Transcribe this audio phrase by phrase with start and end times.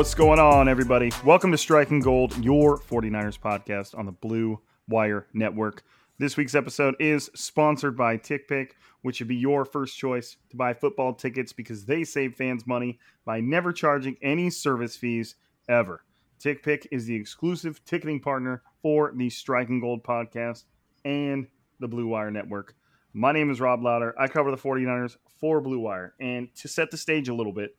[0.00, 1.12] What's going on, everybody?
[1.26, 5.82] Welcome to Striking Gold, your 49ers podcast on the Blue Wire Network.
[6.16, 8.70] This week's episode is sponsored by TickPick,
[9.02, 12.98] which should be your first choice to buy football tickets because they save fans money
[13.26, 15.34] by never charging any service fees
[15.68, 16.02] ever.
[16.42, 20.64] TickPick is the exclusive ticketing partner for the Striking Gold podcast
[21.04, 21.46] and
[21.78, 22.74] the Blue Wire Network.
[23.12, 24.18] My name is Rob Lowder.
[24.18, 26.14] I cover the 49ers for Blue Wire.
[26.18, 27.76] And to set the stage a little bit,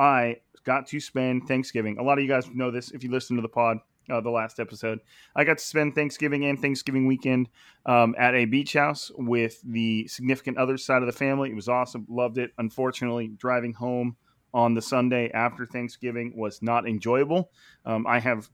[0.00, 1.98] I got to spend Thanksgiving.
[1.98, 3.78] A lot of you guys know this if you listen to the pod,
[4.10, 5.00] uh, the last episode.
[5.34, 7.48] I got to spend Thanksgiving and Thanksgiving weekend
[7.86, 11.50] um, at a beach house with the significant other side of the family.
[11.50, 12.06] It was awesome.
[12.08, 12.52] Loved it.
[12.58, 14.16] Unfortunately, driving home
[14.52, 17.50] on the Sunday after Thanksgiving was not enjoyable.
[17.84, 18.50] Um, I have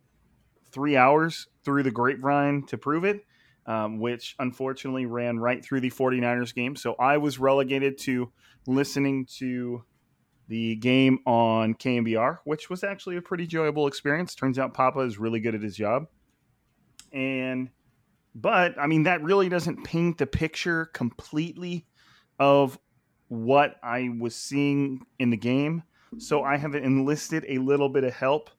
[0.70, 3.24] three hours through the grapevine to prove it.
[3.68, 6.76] Um, which unfortunately ran right through the 49ers game.
[6.76, 8.30] So I was relegated to
[8.68, 9.82] listening to
[10.48, 14.34] the game on KNBR, which was actually a pretty enjoyable experience.
[14.34, 16.06] Turns out Papa is really good at his job.
[17.12, 17.70] And,
[18.34, 21.86] but I mean, that really doesn't paint the picture completely
[22.38, 22.78] of
[23.28, 25.82] what I was seeing in the game.
[26.18, 28.50] So I have enlisted a little bit of help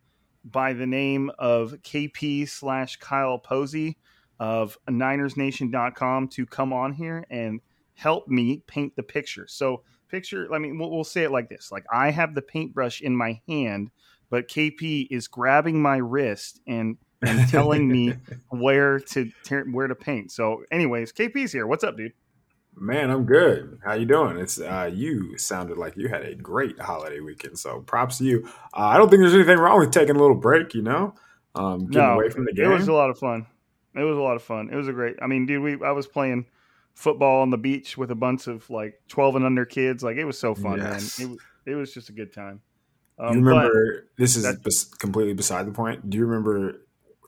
[0.44, 3.98] by the name of KP slash Kyle Posey
[4.40, 7.60] of NinersNation.com to come on here and
[7.96, 9.48] help me paint the picture.
[9.48, 13.02] So, picture, I mean, we'll, we'll say it like this like, I have the paintbrush
[13.02, 13.92] in my hand,
[14.30, 18.14] but KP is grabbing my wrist and and telling me
[18.50, 19.32] where to
[19.72, 20.32] where to paint.
[20.32, 21.68] So, anyways, KP's here.
[21.68, 22.14] What's up, dude?
[22.80, 23.80] Man, I'm good.
[23.84, 24.38] How you doing?
[24.38, 28.46] It's uh, you sounded like you had a great holiday weekend, so props to you.
[28.74, 30.76] Uh, I don't think there's anything wrong with taking a little break.
[30.76, 31.16] You know,
[31.56, 32.66] um, getting away from the game.
[32.66, 33.48] It was a lot of fun.
[33.96, 34.70] It was a lot of fun.
[34.72, 35.16] It was a great.
[35.22, 36.46] I mean, dude, we I was playing
[36.98, 40.02] football on the beach with a bunch of like 12 and under kids.
[40.04, 41.20] Like it was so fun, Yes.
[41.20, 41.28] man.
[41.28, 42.62] It was it was just a good time.
[43.20, 44.08] you Um, but- remember?
[44.18, 46.10] This is bes- completely beside the point.
[46.10, 46.82] Do you remember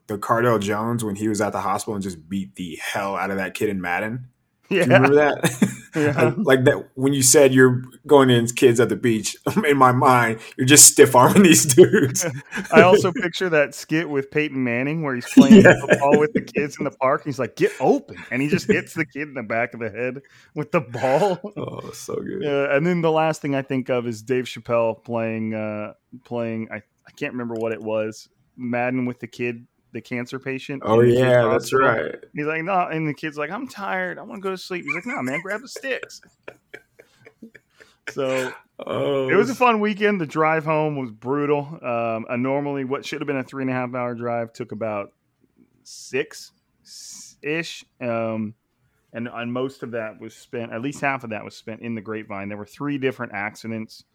[0.07, 3.29] the Cardale Jones when he was at the hospital and just beat the hell out
[3.31, 4.29] of that kid in Madden?
[4.75, 5.75] Do you yeah, remember that?
[5.95, 6.33] Yeah.
[6.37, 9.35] like that when you said you're going in kids at the beach.
[9.65, 12.23] In my mind, you're just stiff arming these dudes.
[12.71, 15.73] I also picture that skit with Peyton Manning where he's playing Yeah.
[15.81, 17.23] football with the kids in the park.
[17.25, 19.89] He's like, "Get open," and he just hits the kid in the back of the
[19.89, 20.21] head
[20.53, 21.39] with the ball.
[21.57, 22.43] oh, so good.
[22.43, 25.93] Yeah, and then the last thing I think of is Dave Chappelle playing uh
[26.23, 30.83] playing I, I can't remember what it was Madden with the kid the cancer patient.
[30.85, 32.15] Oh in the kid's yeah, that's right.
[32.33, 34.19] He's like, no, and the kid's like, I'm tired.
[34.19, 34.85] I want to go to sleep.
[34.85, 36.21] He's like, no, man, grab the sticks.
[38.09, 38.51] so
[38.85, 40.21] Oh, it was a fun weekend.
[40.21, 41.79] The drive home was brutal.
[41.81, 44.71] Um, a normally what should have been a three and a half hour drive took
[44.71, 45.11] about
[45.83, 46.51] six
[47.41, 47.83] ish.
[47.99, 48.53] Um,
[49.11, 51.93] and, and most of that was spent, at least half of that was spent in
[51.95, 52.47] the grapevine.
[52.47, 54.05] There were three different accidents.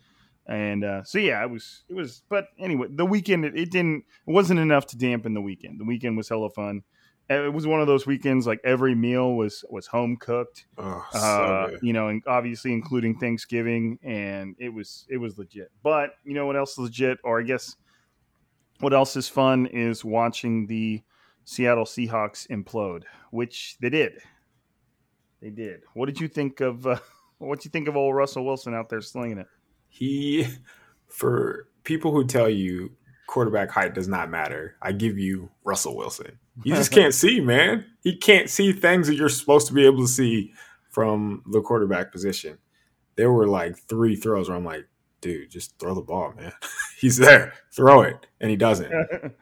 [0.46, 2.22] And uh, so yeah, it was it was.
[2.28, 5.80] But anyway, the weekend it, it didn't it wasn't enough to dampen the weekend.
[5.80, 6.82] The weekend was hella fun.
[7.30, 11.18] It was one of those weekends like every meal was was home cooked Oh, so
[11.18, 11.78] uh, good.
[11.82, 15.70] you know, and obviously including Thanksgiving, and it was it was legit.
[15.82, 17.74] But you know what else is legit, or I guess
[18.80, 21.02] what else is fun is watching the
[21.44, 24.12] Seattle Seahawks implode, which they did.
[25.40, 25.80] They did.
[25.94, 26.86] What did you think of?
[26.86, 26.98] Uh,
[27.38, 29.46] what do you think of old Russell Wilson out there slinging it?
[29.94, 30.48] He,
[31.06, 32.90] for people who tell you
[33.28, 36.36] quarterback height does not matter, I give you Russell Wilson.
[36.64, 37.84] You just can't see, man.
[38.00, 40.52] He can't see things that you're supposed to be able to see
[40.90, 42.58] from the quarterback position.
[43.14, 44.88] There were like three throws where I'm like,
[45.20, 46.52] dude, just throw the ball, man.
[46.98, 48.92] He's there, throw it, and he doesn't.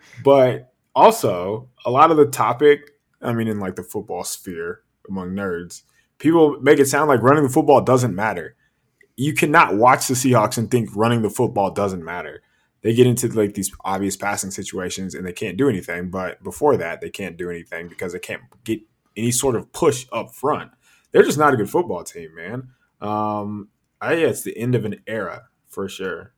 [0.22, 2.90] but also, a lot of the topic,
[3.22, 5.84] I mean, in like the football sphere among nerds,
[6.18, 8.54] people make it sound like running the football doesn't matter.
[9.22, 12.42] You cannot watch the Seahawks and think running the football doesn't matter.
[12.82, 16.10] They get into like these obvious passing situations and they can't do anything.
[16.10, 18.80] But before that, they can't do anything because they can't get
[19.16, 20.72] any sort of push up front.
[21.12, 22.70] They're just not a good football team, man.
[23.00, 23.68] Um,
[24.00, 26.32] I yeah, it's the end of an era for sure.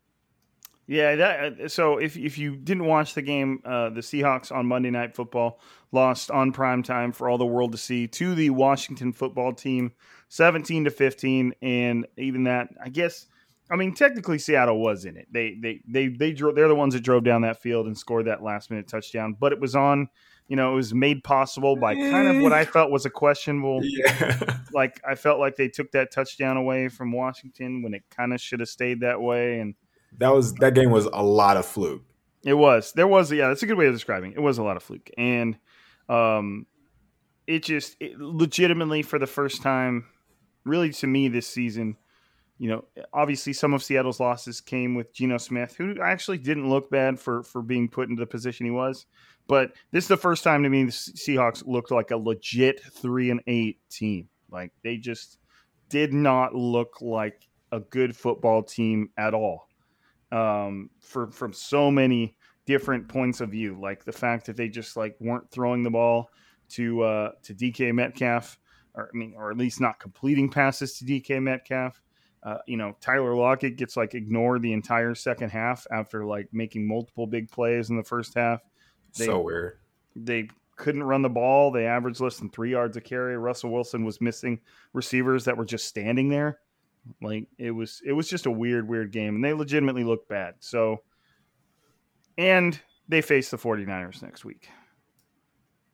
[0.86, 4.66] Yeah, that, uh, so if if you didn't watch the game, uh, the Seahawks on
[4.66, 5.60] Monday Night Football
[5.92, 9.92] lost on prime time for all the world to see to the Washington football team,
[10.28, 13.26] seventeen to fifteen, and even that, I guess.
[13.70, 15.26] I mean, technically, Seattle was in it.
[15.32, 16.54] They they they they drove.
[16.54, 19.36] They're the ones that drove down that field and scored that last minute touchdown.
[19.38, 20.08] But it was on.
[20.48, 23.80] You know, it was made possible by kind of what I felt was a questionable.
[23.82, 24.58] Yeah.
[24.74, 28.40] Like I felt like they took that touchdown away from Washington when it kind of
[28.40, 29.74] should have stayed that way, and
[30.18, 32.02] that was that game was a lot of fluke.
[32.44, 32.92] It was.
[32.92, 33.32] There was.
[33.32, 34.32] Yeah, that's a good way of describing.
[34.32, 35.56] It, it was a lot of fluke, and
[36.08, 36.66] um,
[37.46, 40.06] it just it legitimately for the first time,
[40.64, 41.96] really to me this season.
[42.58, 46.90] You know, obviously some of Seattle's losses came with Geno Smith, who actually didn't look
[46.90, 49.06] bad for for being put into the position he was.
[49.46, 53.30] But this is the first time to me the Seahawks looked like a legit three
[53.30, 54.28] and eight team.
[54.50, 55.38] Like they just
[55.88, 59.68] did not look like a good football team at all
[60.34, 62.36] um, for from so many
[62.66, 63.78] different points of view.
[63.80, 66.28] Like the fact that they just like weren't throwing the ball
[66.70, 68.58] to uh, to DK Metcalf,
[68.94, 72.00] or I mean, or at least not completing passes to DK Metcalf.
[72.42, 76.86] Uh, you know, Tyler Lockett gets like ignored the entire second half after like making
[76.86, 78.60] multiple big plays in the first half.
[79.16, 79.78] They, so weird.
[80.14, 81.70] They couldn't run the ball.
[81.70, 83.38] They averaged less than three yards a carry.
[83.38, 84.60] Russell Wilson was missing
[84.92, 86.58] receivers that were just standing there.
[87.20, 90.54] Like it was it was just a weird weird game and they legitimately looked bad.
[90.60, 91.02] So
[92.36, 92.78] and
[93.08, 94.68] they face the 49ers next week.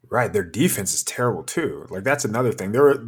[0.08, 1.86] Right, their defense is terrible too.
[1.90, 2.72] Like that's another thing.
[2.72, 3.06] There were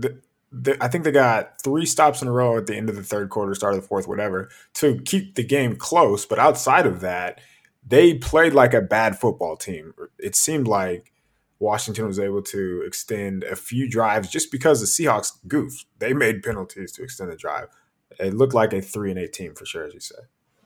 [0.80, 3.30] I think they got three stops in a row at the end of the third
[3.30, 6.26] quarter, start of the fourth, whatever, to keep the game close.
[6.26, 7.40] But outside of that,
[7.86, 9.94] they played like a bad football team.
[10.18, 11.10] It seemed like
[11.58, 15.86] Washington was able to extend a few drives just because the Seahawks goofed.
[15.98, 17.68] They made penalties to extend the drive
[18.18, 20.16] it looked like a three and eight team for sure, as you say.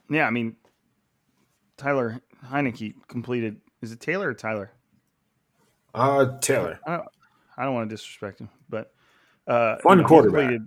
[0.08, 0.56] Yeah, I mean,
[1.76, 3.60] Tyler Heinicke completed.
[3.82, 4.72] Is it Taylor or Tyler?
[5.94, 6.78] Uh, Taylor.
[6.87, 7.08] I don't,
[7.56, 8.93] I don't want to disrespect him, but
[9.46, 10.60] uh, you know, quarterback.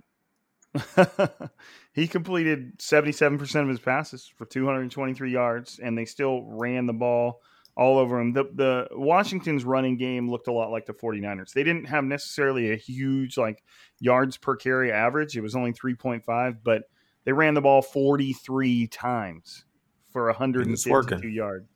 [0.72, 1.50] He completed,
[1.92, 7.42] he completed 77% of his passes for 223 yards, and they still ran the ball
[7.80, 8.34] all over him.
[8.34, 11.52] The the Washington's running game looked a lot like the 49ers.
[11.52, 13.64] They didn't have necessarily a huge like
[13.98, 15.34] yards per carry average.
[15.34, 16.82] It was only 3.5, but
[17.24, 19.64] they ran the ball 43 times
[20.12, 21.66] for 152 yards.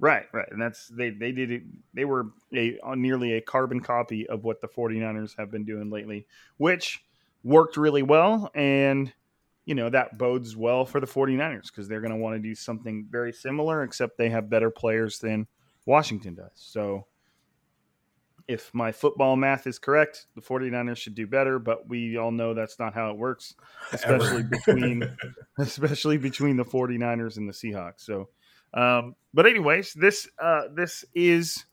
[0.00, 0.48] Right, right.
[0.50, 1.62] And that's they they did it
[1.92, 5.90] they were a uh, nearly a carbon copy of what the 49ers have been doing
[5.90, 7.04] lately, which
[7.42, 9.12] worked really well and
[9.66, 12.54] you know, that bodes well for the 49ers because they're going to want to do
[12.54, 15.46] something very similar, except they have better players than
[15.86, 16.50] Washington does.
[16.54, 17.06] So,
[18.46, 22.52] if my football math is correct, the 49ers should do better, but we all know
[22.52, 23.54] that's not how it works,
[23.92, 25.16] especially between
[25.58, 28.00] especially between the 49ers and the Seahawks.
[28.00, 28.28] So,
[28.74, 31.64] um, but anyways, this uh, this is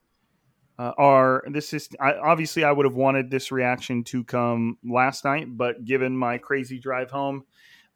[0.80, 5.26] uh, our this is I, obviously I would have wanted this reaction to come last
[5.26, 7.44] night, but given my crazy drive home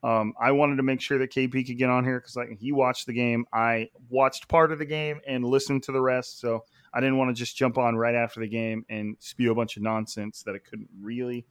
[0.06, 2.72] um, I wanted to make sure that KP could get on here because like he
[2.72, 3.48] watched the game.
[3.52, 6.40] I watched part of the game and listened to the rest.
[6.40, 9.56] So I didn't want to just jump on right after the game and spew a
[9.56, 11.48] bunch of nonsense that I couldn't really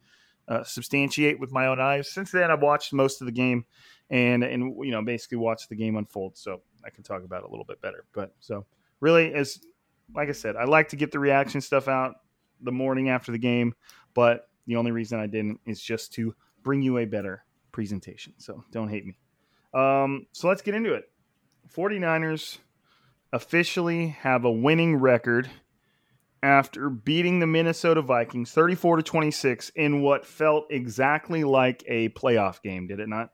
[0.47, 2.09] uh, substantiate with my own eyes.
[2.09, 3.65] Since then, I've watched most of the game
[4.09, 7.49] and and you know basically watched the game unfold, so I can talk about it
[7.49, 8.05] a little bit better.
[8.13, 8.65] But so
[9.01, 9.59] really, as
[10.15, 12.15] like I said, I like to get the reaction stuff out
[12.61, 13.73] the morning after the game,
[14.13, 16.33] but the only reason I didn't is just to
[16.63, 17.44] bring you a better
[17.75, 18.33] presentation.
[18.37, 19.17] So don't hate me.
[19.73, 21.03] Um, so let's get into it.
[21.75, 22.59] 49ers
[23.33, 25.49] officially have a winning record
[26.41, 32.61] after beating the Minnesota Vikings 34 to 26 in what felt exactly like a playoff
[32.61, 33.31] game, did it not?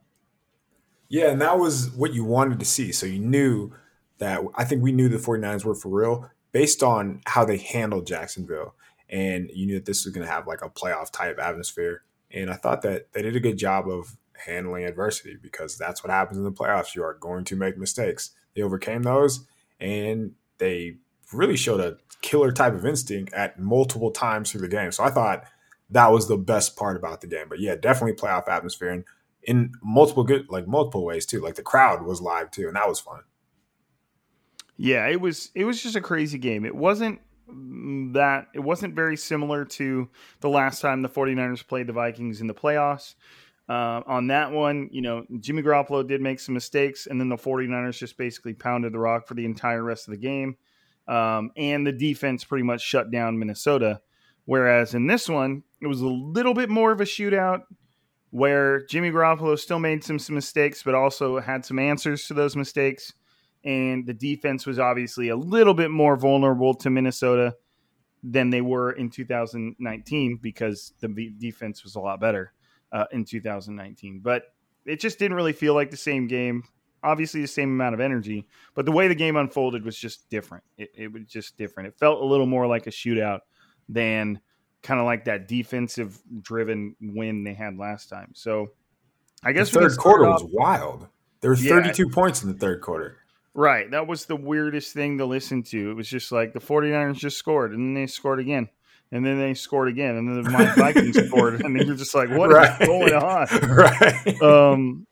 [1.08, 2.90] Yeah, and that was what you wanted to see.
[2.90, 3.70] So you knew
[4.18, 8.08] that I think we knew the 49ers were for real based on how they handled
[8.08, 8.74] Jacksonville.
[9.08, 12.02] And you knew that this was going to have like a playoff type atmosphere.
[12.32, 16.10] And I thought that they did a good job of handling adversity because that's what
[16.10, 16.94] happens in the playoffs.
[16.94, 18.30] You are going to make mistakes.
[18.54, 19.46] They overcame those
[19.80, 20.96] and they
[21.32, 24.92] really showed a killer type of instinct at multiple times through the game.
[24.92, 25.44] So I thought
[25.90, 27.46] that was the best part about the game.
[27.48, 29.04] But yeah, definitely playoff atmosphere and
[29.42, 31.40] in multiple good like multiple ways too.
[31.40, 33.20] Like the crowd was live too, and that was fun.
[34.76, 36.64] Yeah, it was it was just a crazy game.
[36.64, 37.20] It wasn't
[38.14, 40.08] that it wasn't very similar to
[40.40, 43.14] the last time the 49ers played the Vikings in the playoffs.
[43.68, 47.36] Uh, on that one, you know, Jimmy Garoppolo did make some mistakes, and then the
[47.36, 50.56] 49ers just basically pounded the rock for the entire rest of the game.
[51.08, 54.00] Um, and the defense pretty much shut down Minnesota.
[54.44, 57.62] Whereas in this one, it was a little bit more of a shootout
[58.30, 62.56] where Jimmy Garoppolo still made some, some mistakes, but also had some answers to those
[62.56, 63.12] mistakes.
[63.64, 67.54] And the defense was obviously a little bit more vulnerable to Minnesota
[68.24, 72.52] than they were in 2019 because the defense was a lot better
[72.92, 74.20] uh, in 2019.
[74.20, 74.44] But
[74.84, 76.64] it just didn't really feel like the same game.
[77.04, 80.62] Obviously, the same amount of energy, but the way the game unfolded was just different.
[80.78, 81.88] It, it was just different.
[81.88, 83.40] It felt a little more like a shootout
[83.88, 84.40] than
[84.84, 88.30] kind of like that defensive driven win they had last time.
[88.34, 88.68] So
[89.42, 91.08] I guess the third quarter off, was wild.
[91.40, 93.18] There were 32 yeah, points in the third quarter.
[93.54, 93.90] Right.
[93.90, 95.90] That was the weirdest thing to listen to.
[95.90, 98.68] It was just like the 49ers just scored and then they scored again
[99.12, 102.30] and then they scored again, and then the Vikings scored, and then you're just like,
[102.30, 102.80] what right.
[102.80, 103.46] is going on?
[103.62, 104.42] Right.
[104.42, 105.06] Um,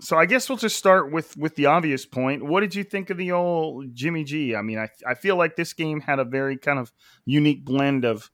[0.00, 2.44] so I guess we'll just start with with the obvious point.
[2.44, 4.54] What did you think of the old Jimmy G?
[4.54, 6.92] I mean, I I feel like this game had a very kind of
[7.24, 8.30] unique blend of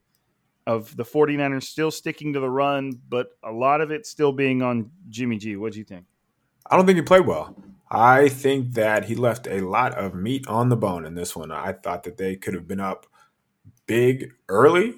[0.67, 4.61] of the 49ers still sticking to the run, but a lot of it still being
[4.61, 5.57] on Jimmy G.
[5.57, 6.05] What do you think?
[6.71, 7.57] I don't think he played well.
[7.91, 11.51] I think that he left a lot of meat on the bone in this one.
[11.51, 13.07] I thought that they could have been up
[13.89, 14.95] big early.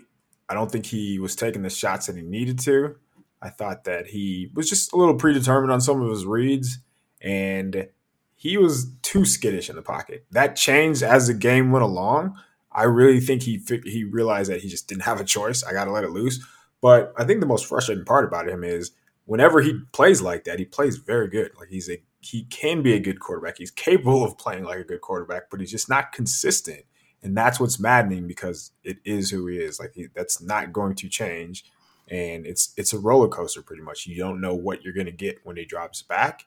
[0.50, 2.96] I don't think he was taking the shots that he needed to.
[3.40, 6.78] I thought that he was just a little predetermined on some of his reads,
[7.22, 7.88] and
[8.36, 10.26] he was too skittish in the pocket.
[10.30, 12.36] That changed as the game went along.
[12.72, 15.64] I really think he he realized that he just didn't have a choice.
[15.64, 16.44] I got to let it loose.
[16.82, 18.92] But I think the most frustrating part about him is
[19.24, 21.52] whenever he plays like that, he plays very good.
[21.58, 23.56] Like he's a he can be a good quarterback.
[23.58, 26.84] He's capable of playing like a good quarterback, but he's just not consistent
[27.22, 29.78] and that's what's maddening because it is who he is.
[29.78, 31.64] Like that's not going to change,
[32.08, 34.06] and it's it's a roller coaster pretty much.
[34.06, 36.46] You don't know what you're going to get when he drops back.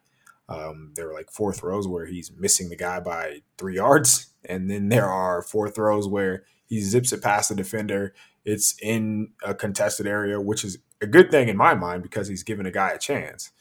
[0.50, 4.70] Um, there are like four throws where he's missing the guy by three yards, and
[4.70, 8.14] then there are four throws where he zips it past the defender.
[8.46, 12.44] It's in a contested area, which is a good thing in my mind because he's
[12.44, 13.52] giving a guy a chance,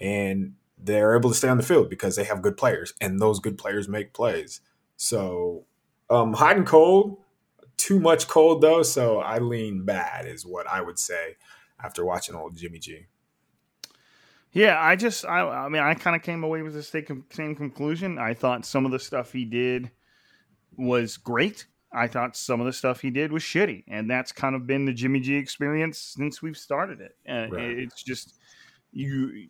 [0.00, 3.40] and they're able to stay on the field because they have good players, and those
[3.40, 4.60] good players make plays.
[4.96, 5.66] So
[6.12, 7.18] um, hot and cold,
[7.76, 11.36] too much cold though, so I lean bad is what I would say
[11.82, 13.06] after watching old Jimmy G.
[14.52, 17.56] Yeah, I just, I, I mean, I kind of came away with the same, same
[17.56, 18.18] conclusion.
[18.18, 19.90] I thought some of the stuff he did
[20.76, 21.66] was great.
[21.90, 24.84] I thought some of the stuff he did was shitty, and that's kind of been
[24.84, 27.16] the Jimmy G experience since we've started it.
[27.26, 27.78] And right.
[27.78, 28.34] it's just
[28.92, 29.48] you.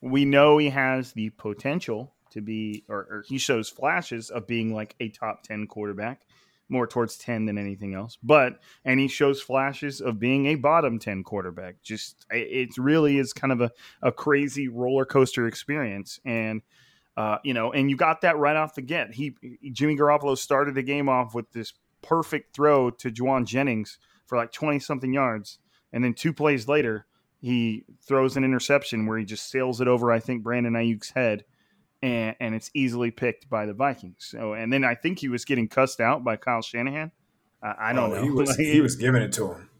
[0.00, 4.74] We know he has the potential to be, or, or, he shows flashes of being
[4.74, 6.22] like a top 10 quarterback,
[6.68, 8.18] more towards 10 than anything else.
[8.22, 11.82] But, and he shows flashes of being a bottom 10 quarterback.
[11.82, 13.70] Just, it really is kind of a,
[14.02, 16.20] a crazy roller coaster experience.
[16.24, 16.62] And,
[17.16, 19.12] uh, you know, and you got that right off the get.
[19.12, 19.34] He,
[19.72, 24.52] Jimmy Garoppolo started the game off with this perfect throw to Jauan Jennings for like
[24.52, 25.58] 20 something yards.
[25.92, 27.06] And then two plays later,
[27.42, 31.44] he throws an interception where he just sails it over, I think, Brandon Aiyuk's head
[32.02, 34.16] and, and it's easily picked by the Vikings.
[34.18, 37.12] So, and then I think he was getting cussed out by Kyle Shanahan.
[37.62, 38.22] Uh, I don't oh, know.
[38.22, 39.70] He was, he was giving it to him.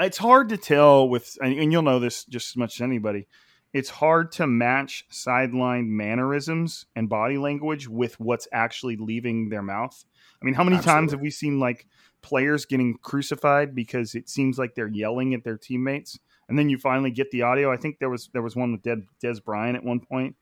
[0.00, 3.28] It's hard to tell with, and you'll know this just as much as anybody.
[3.72, 10.04] It's hard to match sideline mannerisms and body language with what's actually leaving their mouth.
[10.40, 11.00] I mean, how many Absolutely.
[11.00, 11.86] times have we seen like
[12.22, 16.78] players getting crucified because it seems like they're yelling at their teammates, and then you
[16.78, 17.72] finally get the audio?
[17.72, 20.36] I think there was there was one with Dez, Dez Bryant at one point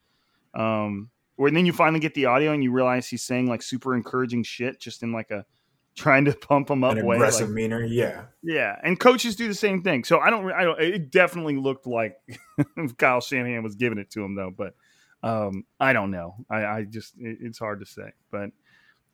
[0.54, 3.94] um, where then you finally get the audio and you realize he's saying like super
[3.94, 5.44] encouraging shit, just in like a
[5.94, 7.16] trying to pump him up An way.
[7.16, 8.76] Aggressive like, meaner, yeah, yeah.
[8.82, 10.04] And coaches do the same thing.
[10.04, 10.80] So I don't, I don't.
[10.80, 12.16] It definitely looked like
[12.99, 14.75] Kyle Shanahan was giving it to him though, but
[15.23, 16.37] um, I don't know.
[16.50, 18.50] I, I just, it, it's hard to say, but.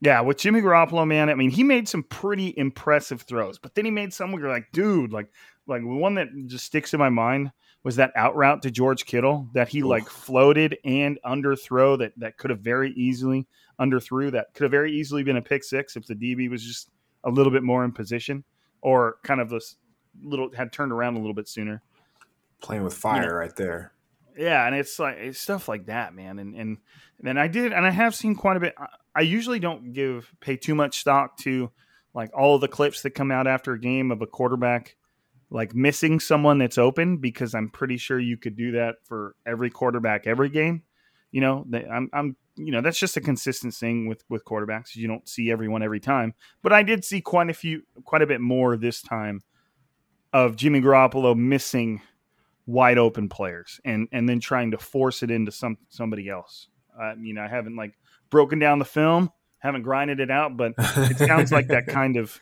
[0.00, 3.85] Yeah, with Jimmy Garoppolo, man, I mean, he made some pretty impressive throws, but then
[3.85, 5.26] he made some where you're like, dude, like,
[5.66, 7.50] like one that just sticks in my mind
[7.85, 12.37] was that out route to George Kittle that he like floated and underthrow that that
[12.37, 13.47] could have very easily
[13.80, 16.90] underthrew that could have very easily been a pick six if the DB was just
[17.25, 18.44] a little bit more in position
[18.80, 19.76] or kind of this
[20.23, 21.82] little had turned around a little bit sooner.
[22.61, 23.92] Playing with fire you know, right there.
[24.37, 26.38] Yeah, and it's like it's stuff like that, man.
[26.38, 26.78] And and
[27.20, 28.75] then I did, and I have seen quite a bit.
[29.14, 31.70] I usually don't give pay too much stock to
[32.14, 34.97] like all the clips that come out after a game of a quarterback
[35.50, 39.71] like missing someone that's open because I'm pretty sure you could do that for every
[39.71, 40.83] quarterback every game.
[41.31, 44.97] You know, I'm I'm you know that's just a consistent thing with with quarterbacks.
[44.97, 48.26] You don't see everyone every time, but I did see quite a few, quite a
[48.26, 49.43] bit more this time
[50.33, 52.02] of Jimmy Garoppolo missing
[52.67, 56.69] wide open players and and then trying to force it into some somebody else.
[56.99, 57.95] I mean, I haven't like
[58.31, 62.38] broken down the film, haven't grinded it out, but it sounds like that kind of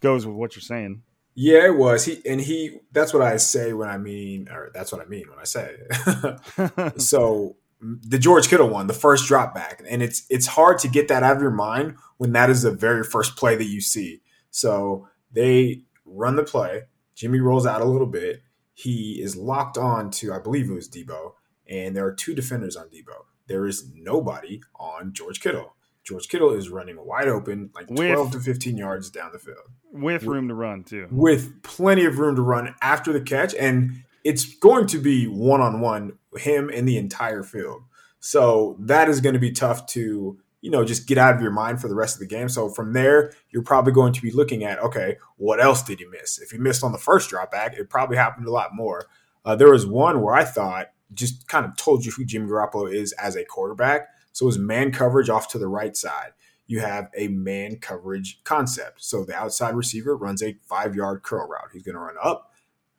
[0.00, 1.02] goes with what you're saying.
[1.40, 2.04] Yeah, it was.
[2.04, 5.22] He and he that's what I say when I mean or that's what I mean
[5.30, 7.00] when I say it.
[7.00, 9.80] so the George Kittle one, the first drop back.
[9.88, 12.72] And it's it's hard to get that out of your mind when that is the
[12.72, 14.20] very first play that you see.
[14.50, 16.82] So they run the play.
[17.14, 18.42] Jimmy rolls out a little bit.
[18.74, 21.34] He is locked on to, I believe it was Deebo,
[21.68, 23.26] and there are two defenders on Deebo.
[23.46, 25.76] There is nobody on George Kittle.
[26.08, 29.58] George Kittle is running wide open, like with, 12 to 15 yards down the field.
[29.92, 31.06] With room to run, too.
[31.10, 33.54] With plenty of room to run after the catch.
[33.54, 37.82] And it's going to be one on one, him and the entire field.
[38.20, 41.50] So that is going to be tough to, you know, just get out of your
[41.50, 42.48] mind for the rest of the game.
[42.48, 46.06] So from there, you're probably going to be looking at, okay, what else did he
[46.06, 46.38] miss?
[46.38, 49.04] If he missed on the first drop back, it probably happened a lot more.
[49.44, 52.90] Uh, there was one where I thought just kind of told you who Jimmy Garoppolo
[52.90, 54.08] is as a quarterback.
[54.38, 56.30] So it was man coverage off to the right side.
[56.68, 59.02] You have a man coverage concept.
[59.02, 61.70] So the outside receiver runs a five yard curl route.
[61.72, 62.52] He's going to run up,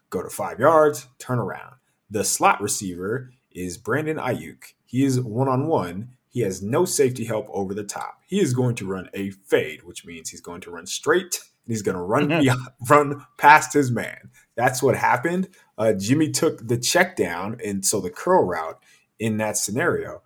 [0.09, 1.75] go to five yards, turn around.
[2.09, 4.73] The slot receiver is Brandon Aiyuk.
[4.83, 6.09] He is one on one.
[6.27, 8.19] He has no safety help over the top.
[8.27, 11.73] He is going to run a fade, which means he's going to run straight and
[11.73, 14.29] he's going to run beyond, run past his man.
[14.57, 15.47] That's what happened.
[15.77, 18.83] Uh, Jimmy took the check down, and so the curl route
[19.19, 20.21] in that scenario,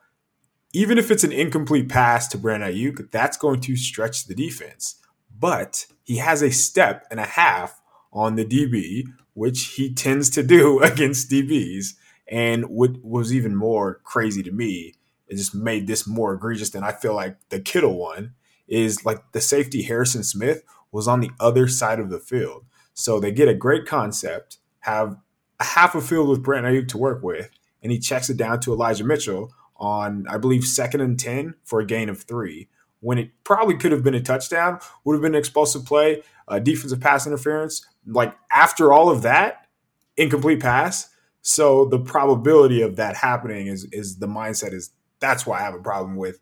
[0.74, 4.96] even if it's an incomplete pass to Brandon Aiyuk, that's going to stretch the defense.
[5.40, 7.80] But he has a step and a half
[8.12, 11.94] on the DB, which he tends to do against DBs.
[12.28, 14.96] And what was even more crazy to me,
[15.28, 18.34] it just made this more egregious than I feel like the Kittle one
[18.68, 22.66] is like the safety Harrison Smith was on the other side of the field.
[22.94, 25.18] So they get a great concept, have
[25.60, 27.50] a half a field with Brandon Aiyuk to work with,
[27.82, 29.52] and he checks it down to Elijah Mitchell
[29.84, 32.69] on, I believe, second and 10 for a gain of three.
[33.02, 36.62] When it probably could have been a touchdown, would have been an explosive play, a
[36.62, 37.86] defensive pass interference.
[38.08, 39.67] Like after all of that,
[40.15, 41.10] incomplete pass,
[41.41, 45.74] so the probability of that happening is is the mindset is that's why I have
[45.74, 46.39] a problem with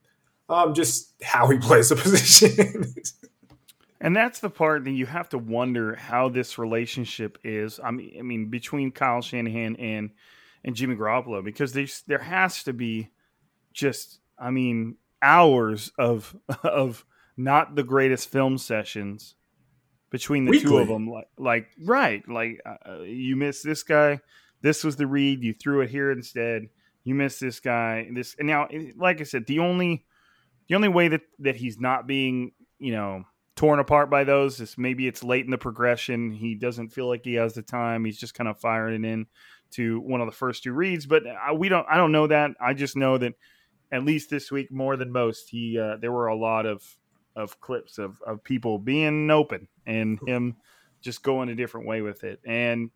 [0.47, 2.93] um, just how he plays the position.
[3.99, 7.79] and that's the part that you have to wonder how this relationship is.
[7.83, 10.11] I mean, I mean between Kyle Shanahan and
[10.63, 13.09] and Jimmy Garoppolo because there's there has to be
[13.73, 17.05] just I mean hours of of
[17.37, 19.35] not the greatest film sessions
[20.09, 20.69] between the Weekly.
[20.69, 24.19] two of them like like right like uh, you miss this guy
[24.61, 25.43] this was the read.
[25.43, 26.69] You threw it here instead.
[27.03, 28.07] You missed this guy.
[28.13, 30.05] This and now, like I said, the only
[30.69, 34.77] the only way that that he's not being you know torn apart by those is
[34.77, 36.31] maybe it's late in the progression.
[36.31, 38.05] He doesn't feel like he has the time.
[38.05, 39.25] He's just kind of firing it in
[39.71, 41.05] to one of the first two reads.
[41.05, 41.87] But I, we don't.
[41.89, 42.51] I don't know that.
[42.61, 43.33] I just know that
[43.91, 46.83] at least this week more than most, he uh, there were a lot of
[47.35, 50.55] of clips of of people being open and him
[51.01, 52.39] just going a different way with it.
[52.45, 52.91] And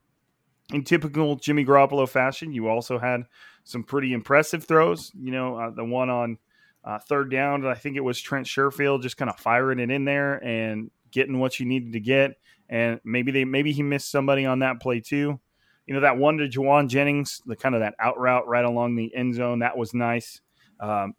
[0.73, 3.23] in typical Jimmy Garoppolo fashion, you also had
[3.63, 5.12] some pretty impressive throws.
[5.19, 6.38] You know, uh, the one on
[6.84, 10.05] uh, third down, I think it was Trent Sherfield just kind of firing it in
[10.05, 12.38] there and getting what you needed to get.
[12.69, 15.39] And maybe they maybe he missed somebody on that play too.
[15.88, 18.95] You know, that one to Jauan Jennings, the kind of that out route right along
[18.95, 20.41] the end zone, that was nice.
[20.79, 21.13] Um,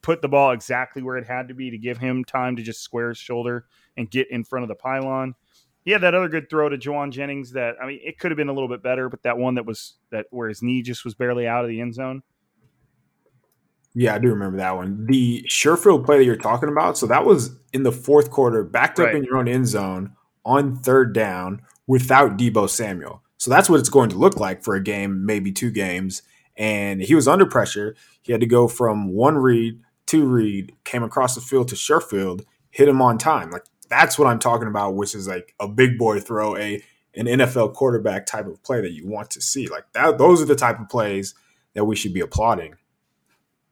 [0.00, 2.80] put the ball exactly where it had to be to give him time to just
[2.80, 5.34] square his shoulder and get in front of the pylon
[5.84, 8.36] he had that other good throw to Jauan Jennings that I mean it could have
[8.36, 11.04] been a little bit better, but that one that was that where his knee just
[11.04, 12.22] was barely out of the end zone.
[13.94, 15.06] Yeah, I do remember that one.
[15.06, 18.98] The Sherfield play that you're talking about, so that was in the fourth quarter, backed
[18.98, 23.22] up in your own end zone on third down without Deebo Samuel.
[23.36, 26.22] So that's what it's going to look like for a game, maybe two games.
[26.56, 27.96] And he was under pressure.
[28.20, 32.44] He had to go from one read, two read, came across the field to Sherfield,
[32.70, 33.50] hit him on time.
[33.50, 36.82] Like that's what I'm talking about, which is like a big boy throw, a
[37.14, 39.66] an NFL quarterback type of play that you want to see.
[39.66, 41.34] Like that, those are the type of plays
[41.74, 42.74] that we should be applauding.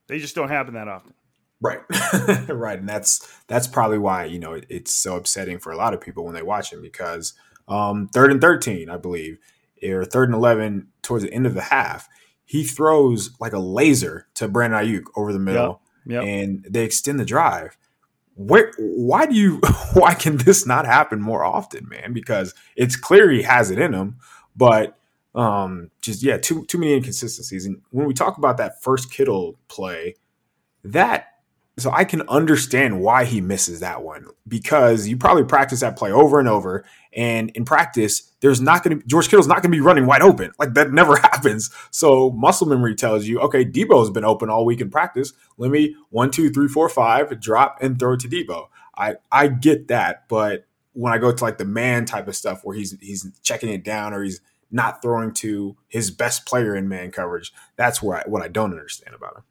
[0.08, 1.14] They just don't happen that often.
[1.62, 1.80] Right,
[2.48, 5.92] right, and that's that's probably why you know it, it's so upsetting for a lot
[5.92, 7.34] of people when they watch him because
[7.68, 9.38] um, third and thirteen, I believe,
[9.82, 12.08] or third and eleven towards the end of the half,
[12.50, 16.24] he throws like a laser to Brandon Aiyuk over the middle, Yep.
[16.24, 17.78] and they extend the drive.
[18.34, 19.60] Where, why do you?
[19.92, 22.12] Why can this not happen more often, man?
[22.12, 24.16] Because it's clear he has it in him,
[24.56, 24.98] but
[25.32, 27.66] um, just yeah, too too many inconsistencies.
[27.66, 30.16] And when we talk about that first Kittle play,
[30.82, 31.29] that
[31.78, 36.12] so I can understand why he misses that one because you probably practice that play
[36.12, 39.76] over and over, and in practice, there's not going to George Kittle's not going to
[39.76, 40.52] be running wide open.
[40.58, 41.70] Like that never happens.
[41.90, 45.32] So muscle memory tells you, okay, Deebo's been open all week in practice.
[45.56, 48.68] Let me one, two, three, four, five, drop and throw to Deebo.
[48.96, 52.64] I I get that, but when I go to like the man type of stuff
[52.64, 56.88] where he's he's checking it down or he's not throwing to his best player in
[56.88, 59.42] man coverage, that's where I, what I don't understand about him.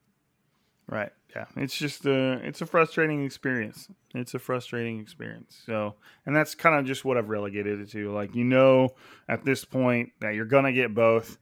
[0.87, 1.11] Right.
[1.35, 1.45] Yeah.
[1.57, 3.87] It's just a it's a frustrating experience.
[4.15, 5.61] It's a frustrating experience.
[5.65, 8.11] So, and that's kind of just what I've relegated it to.
[8.11, 8.95] Like you know,
[9.27, 11.37] at this point that you're gonna get both.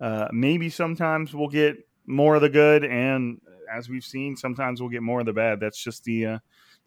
[0.00, 1.76] Uh, maybe sometimes we'll get
[2.06, 3.40] more of the good, and
[3.72, 5.60] as we've seen, sometimes we'll get more of the bad.
[5.60, 6.38] That's just the uh,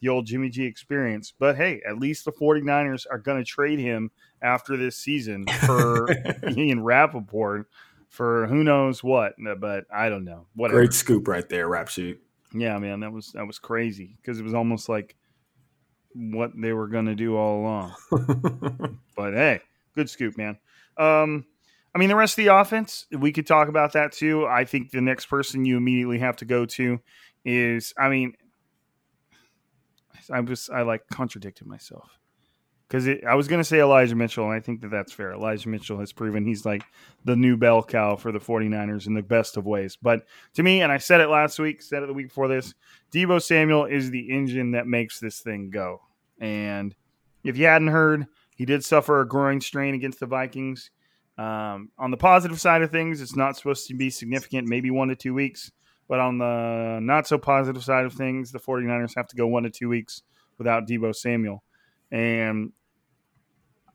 [0.01, 1.33] the old Jimmy G experience.
[1.37, 6.07] But hey, at least the 49ers are going to trade him after this season for
[6.49, 7.67] Ian Rapoport
[8.09, 9.33] for who knows what.
[9.59, 10.47] But I don't know.
[10.55, 10.79] Whatever.
[10.79, 12.19] Great scoop right there, rap sheet.
[12.55, 15.15] Yeah, man, that was that was crazy because it was almost like
[16.13, 17.93] what they were going to do all along.
[19.15, 19.59] but hey,
[19.95, 20.57] good scoop, man.
[20.97, 21.45] Um,
[21.93, 24.45] I mean, the rest of the offense, we could talk about that too.
[24.45, 26.99] I think the next person you immediately have to go to
[27.43, 28.33] is, I mean,
[30.31, 32.09] I was I like contradicted myself
[32.87, 35.31] because I was going to say Elijah Mitchell, and I think that that's fair.
[35.31, 36.83] Elijah Mitchell has proven he's like
[37.23, 39.97] the new bell cow for the 49ers in the best of ways.
[39.99, 42.75] But to me, and I said it last week, said it the week before this,
[43.11, 46.01] Deebo Samuel is the engine that makes this thing go.
[46.39, 46.95] And
[47.43, 50.91] if you hadn't heard, he did suffer a groin strain against the Vikings.
[51.37, 55.09] Um, on the positive side of things, it's not supposed to be significant, maybe one
[55.09, 55.71] to two weeks.
[56.07, 59.63] But on the not so positive side of things, the 49ers have to go one
[59.63, 60.21] to two weeks
[60.59, 61.63] without Deebo Samuel.
[62.15, 62.71] And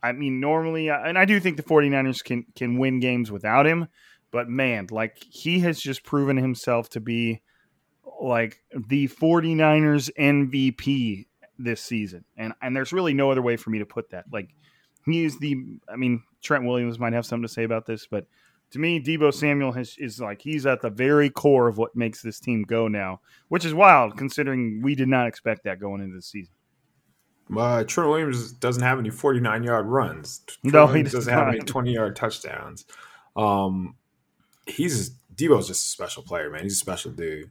[0.03, 3.67] I mean, normally, uh, and I do think the 49ers can, can win games without
[3.67, 3.89] him.
[4.31, 7.41] But man, like he has just proven himself to be
[8.21, 11.29] like the 49ers MVP
[11.59, 12.27] this season.
[12.37, 14.27] And and there's really no other way for me to put that.
[14.31, 14.51] Like
[15.07, 15.57] he is the
[15.91, 18.27] I mean, Trent Williams might have something to say about this, but
[18.73, 22.23] to me, Deebo Samuel has, is like he's at the very core of what makes
[22.23, 26.15] this team go now, which is wild considering we did not expect that going into
[26.15, 26.55] the season.
[27.57, 30.41] Uh, Trent Williams doesn't have any 49 yard runs.
[30.47, 32.85] Trent No, he Williams does doesn't have any 20 yard touchdowns.
[33.37, 33.97] Um,
[34.67, 36.63] he's Deebo's just a special player, man.
[36.63, 37.51] He's a special dude.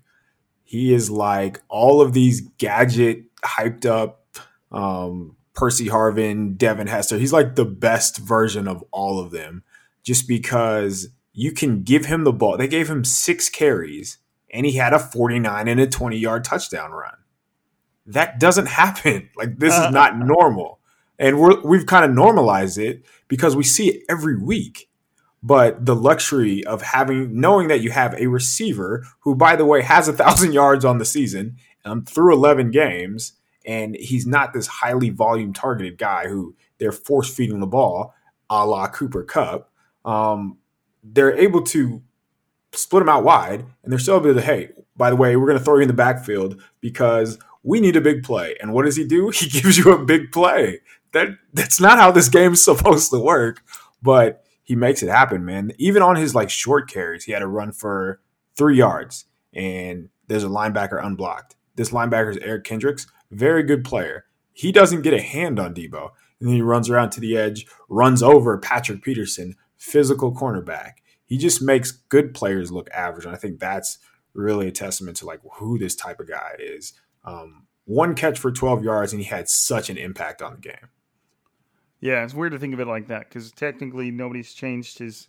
[0.64, 4.26] He is like all of these gadget hyped up
[4.72, 7.18] um, Percy Harvin, Devin Hester.
[7.18, 9.64] He's like the best version of all of them,
[10.04, 12.58] just because you can give him the ball.
[12.58, 14.20] They gave him six carries,
[14.52, 17.16] and he had a 49 and a 20 yard touchdown run
[18.10, 19.30] that doesn't happen.
[19.36, 20.80] Like this is not normal.
[21.18, 24.90] And we're, we've kind of normalized it because we see it every week.
[25.42, 29.82] But the luxury of having, knowing that you have a receiver who, by the way,
[29.82, 33.34] has a thousand yards on the season um, through 11 games,
[33.66, 38.14] and he's not this highly volume targeted guy who they're force feeding the ball
[38.50, 39.72] a la Cooper Kupp.
[40.04, 40.58] Um,
[41.04, 42.02] they're able to
[42.74, 45.58] split him out wide, and they're still able to, hey, by the way, we're going
[45.58, 48.56] to throw you in the backfield because we need a big play.
[48.62, 49.30] And what does he do?
[49.34, 50.82] He gives you a big play.
[51.12, 53.64] That that's not how this game's supposed to work,
[54.02, 55.72] but he makes it happen, man.
[55.78, 58.22] Even on his like short carries, he had a run for
[58.56, 61.56] three yards, and there's a linebacker unblocked.
[61.76, 64.26] This linebacker is Eric Kendricks, very good player.
[64.54, 67.66] He doesn't get a hand on Deebo, and then he runs around to the edge,
[67.88, 70.96] runs over Patrick Peterson, physical cornerback.
[71.26, 73.98] He just makes good players look average, and I think that's
[74.34, 76.94] really a testament to like who this type of guy is.
[77.30, 80.90] Um, one catch for 12 yards, and he had such an impact on the game.
[82.02, 85.28] Yeah, it's weird to think of it like that because technically nobody's changed his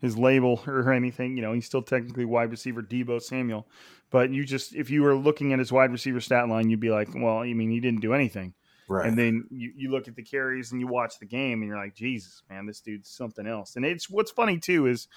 [0.00, 1.36] his label or anything.
[1.36, 3.66] You know, he's still technically wide receiver Deebo Samuel.
[4.10, 6.90] But you just if you were looking at his wide receiver stat line, you'd be
[6.90, 8.54] like, well, I mean, he didn't do anything.
[8.88, 9.06] Right.
[9.06, 11.78] And then you, you look at the carries and you watch the game and you're
[11.78, 13.76] like, Jesus, man, this dude's something else.
[13.76, 15.08] And it's what's funny too is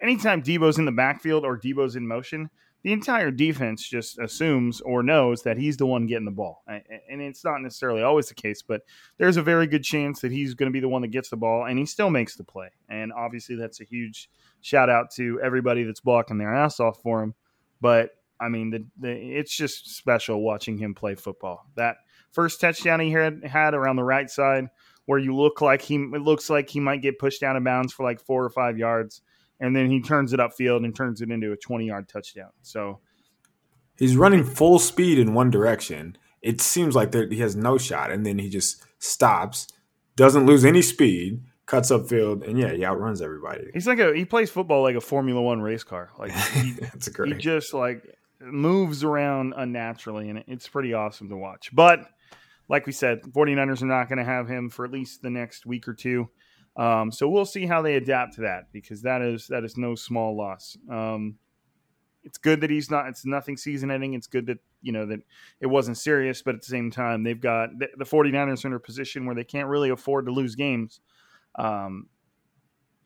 [0.00, 2.48] anytime Deebo's in the backfield or Deebo's in motion,
[2.82, 6.62] the entire defense just assumes or knows that he's the one getting the ball.
[6.68, 8.82] And it's not necessarily always the case, but
[9.18, 11.36] there's a very good chance that he's going to be the one that gets the
[11.36, 12.70] ball and he still makes the play.
[12.88, 17.22] And obviously, that's a huge shout out to everybody that's blocking their ass off for
[17.22, 17.34] him.
[17.80, 18.10] But
[18.40, 21.66] I mean, the, the it's just special watching him play football.
[21.74, 21.96] That
[22.30, 24.68] first touchdown he had, had around the right side,
[25.06, 28.04] where you look like he looks like he might get pushed out of bounds for
[28.04, 29.22] like four or five yards
[29.60, 32.50] and then he turns it upfield and turns it into a 20 yard touchdown.
[32.62, 33.00] So
[33.96, 36.16] he's running full speed in one direction.
[36.42, 39.68] It seems like there, he has no shot, and then he just stops,
[40.16, 43.70] doesn't lose any speed, cuts upfield, and yeah, he outruns everybody.
[43.74, 46.10] He's like a he plays football like a Formula One race car.
[46.18, 47.32] Like he, That's great.
[47.34, 48.04] he just like
[48.40, 51.70] moves around unnaturally, and it's pretty awesome to watch.
[51.72, 52.08] But
[52.68, 55.66] like we said, 49ers are not going to have him for at least the next
[55.66, 56.28] week or two.
[56.78, 59.96] Um, so we'll see how they adapt to that because that is that is no
[59.96, 60.78] small loss.
[60.88, 61.34] Um,
[62.22, 63.08] it's good that he's not.
[63.08, 64.14] It's nothing season ending.
[64.14, 65.20] It's good that you know that
[65.60, 68.78] it wasn't serious, but at the same time, they've got the, the 49ers in a
[68.78, 71.00] position where they can't really afford to lose games,
[71.56, 72.06] um,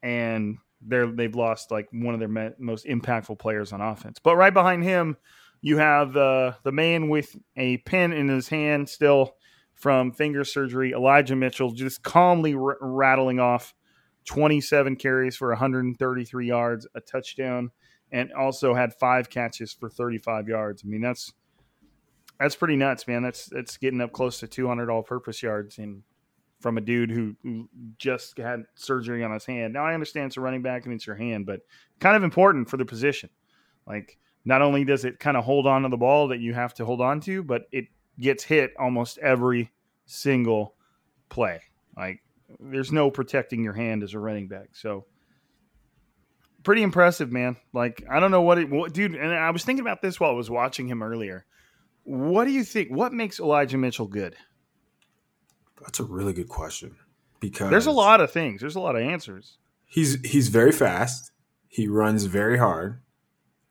[0.03, 4.19] and they're they've lost like one of their me- most impactful players on offense.
[4.19, 5.17] But right behind him,
[5.63, 9.37] you have the the man with a pen in his hand still
[9.83, 13.75] from finger surgery, Elijah Mitchell, just calmly r- rattling off
[14.27, 17.69] 27 carries for 133 yards, a touchdown,
[18.13, 20.85] and also had five catches for 35 yards.
[20.85, 21.33] I mean, that's
[22.39, 23.25] that's pretty nuts, man.
[23.25, 26.05] That's that's getting up close to 200 all-purpose yards and
[26.61, 27.69] from a dude who, who
[27.99, 29.73] just had surgery on his hand.
[29.73, 31.63] Now I understand it's a running back and it's your hand, but
[31.99, 33.31] kind of important for the position.
[33.85, 36.73] Like not only does it kind of hold on to the ball that you have
[36.75, 37.87] to hold on to, but it
[38.23, 39.71] gets hit almost every
[40.07, 40.75] single
[41.29, 41.61] play.
[41.97, 42.23] Like
[42.61, 44.71] there's no protecting your hand as a running back.
[44.73, 45.05] So
[46.63, 47.57] pretty impressive, man.
[47.73, 49.15] Like I don't know what it, what, dude.
[49.15, 51.45] And I was thinking about this while I was watching him earlier.
[52.05, 52.91] What do you think?
[52.91, 54.35] What makes Elijah Mitchell good?
[55.83, 56.97] That's a really good question
[57.41, 58.61] because there's a lot of things.
[58.61, 59.59] There's a lot of answers.
[59.87, 61.33] He's he's very fast.
[61.69, 63.01] He runs very hard.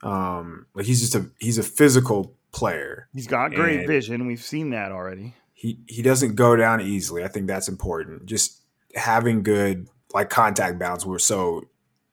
[0.04, 3.08] Um, like he's just a he's a physical player.
[3.14, 4.28] He's got great vision.
[4.28, 5.36] We've seen that already.
[5.54, 7.24] He he doesn't go down easily.
[7.24, 8.26] I think that's important.
[8.26, 8.62] Just
[8.96, 11.64] having good like contact balance where so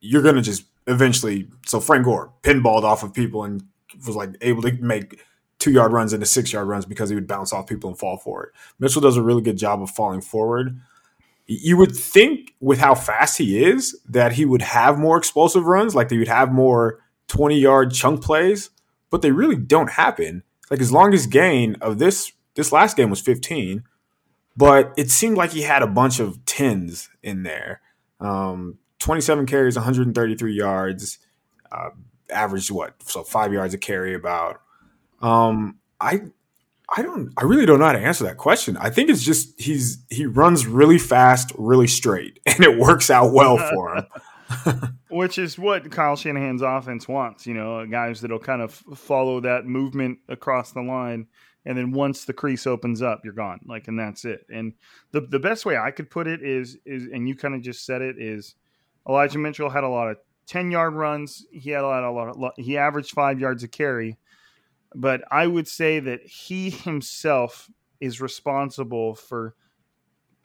[0.01, 3.63] you're gonna just eventually so Frank Gore pinballed off of people and
[4.07, 5.21] was like able to make
[5.59, 8.17] two yard runs into six yard runs because he would bounce off people and fall
[8.17, 8.53] forward.
[8.79, 10.81] Mitchell does a really good job of falling forward.
[11.47, 15.95] You would think with how fast he is that he would have more explosive runs,
[15.95, 18.71] like he would have more 20 yard chunk plays,
[19.11, 20.43] but they really don't happen.
[20.71, 23.85] Like his longest gain of this this last game was 15,
[24.57, 27.81] but it seemed like he had a bunch of tens in there.
[28.21, 31.19] Um, 27 carries, 133 yards,
[31.71, 31.91] uh,
[32.31, 32.95] averaged what?
[33.05, 34.61] So five yards a carry about.
[35.21, 36.23] Um, I
[36.89, 38.77] I don't I really don't know how to answer that question.
[38.77, 43.33] I think it's just he's he runs really fast, really straight, and it works out
[43.33, 44.07] well for him.
[45.11, 49.67] Which is what Kyle Shanahan's offense wants, you know, guys that'll kind of follow that
[49.67, 51.27] movement across the line.
[51.65, 53.61] And then once the crease opens up, you're gone.
[53.67, 54.47] Like, and that's it.
[54.49, 54.75] And
[55.13, 57.85] the, the best way I could put it is, is, and you kind of just
[57.85, 58.55] said it is
[59.09, 61.45] Elijah Mitchell had a lot of 10 yard runs.
[61.51, 64.19] He had a lot, a lot, he averaged five yards a carry,
[64.95, 67.69] but I would say that he himself
[68.01, 69.55] is responsible for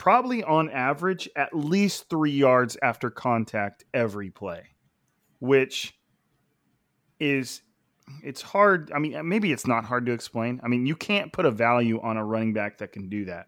[0.03, 4.61] probably on average at least three yards after contact every play,
[5.39, 5.97] which
[7.21, 7.61] is
[8.21, 8.91] it's hard.
[8.93, 10.59] I mean, maybe it's not hard to explain.
[10.61, 13.45] I mean, you can't put a value on a running back that can do that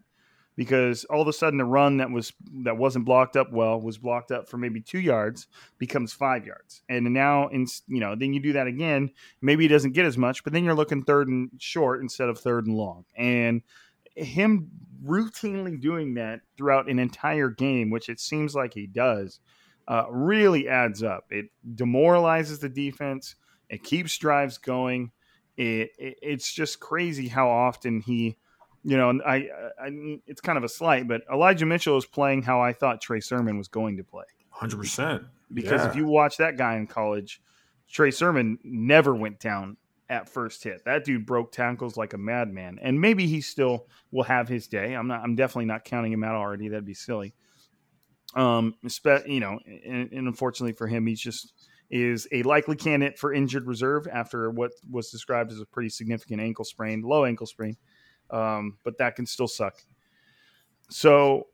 [0.56, 2.32] because all of a sudden a run that was
[2.64, 6.80] that wasn't blocked up well was blocked up for maybe two yards becomes five yards
[6.88, 9.10] and now in you know then you do that again
[9.42, 12.38] maybe he doesn't get as much but then you're looking third and short instead of
[12.38, 13.60] third and long and
[14.16, 14.70] him
[15.04, 19.40] routinely doing that throughout an entire game, which it seems like he does,
[19.88, 21.26] uh, really adds up.
[21.30, 23.36] It demoralizes the defense.
[23.68, 25.12] It keeps drives going.
[25.56, 28.36] It, it, it's just crazy how often he,
[28.84, 29.48] you know, I,
[29.80, 33.20] I it's kind of a slight, but Elijah Mitchell is playing how I thought Trey
[33.20, 34.24] Sermon was going to play.
[34.50, 35.22] Hundred percent.
[35.52, 35.88] Because yeah.
[35.88, 37.40] if you watch that guy in college,
[37.90, 39.76] Trey Sermon never went down
[40.08, 40.84] at first hit.
[40.84, 44.94] That dude broke tackles like a madman, and maybe he still will have his day.
[44.94, 45.22] I'm not.
[45.22, 46.68] I'm definitely not counting him out already.
[46.68, 47.34] That'd be silly.
[48.34, 48.74] Um,
[49.26, 51.52] you know, and, and unfortunately for him, he's just
[51.90, 56.40] is a likely candidate for injured reserve after what was described as a pretty significant
[56.40, 57.76] ankle sprain, low ankle sprain.
[58.30, 59.74] Um, but that can still suck.
[60.90, 61.44] So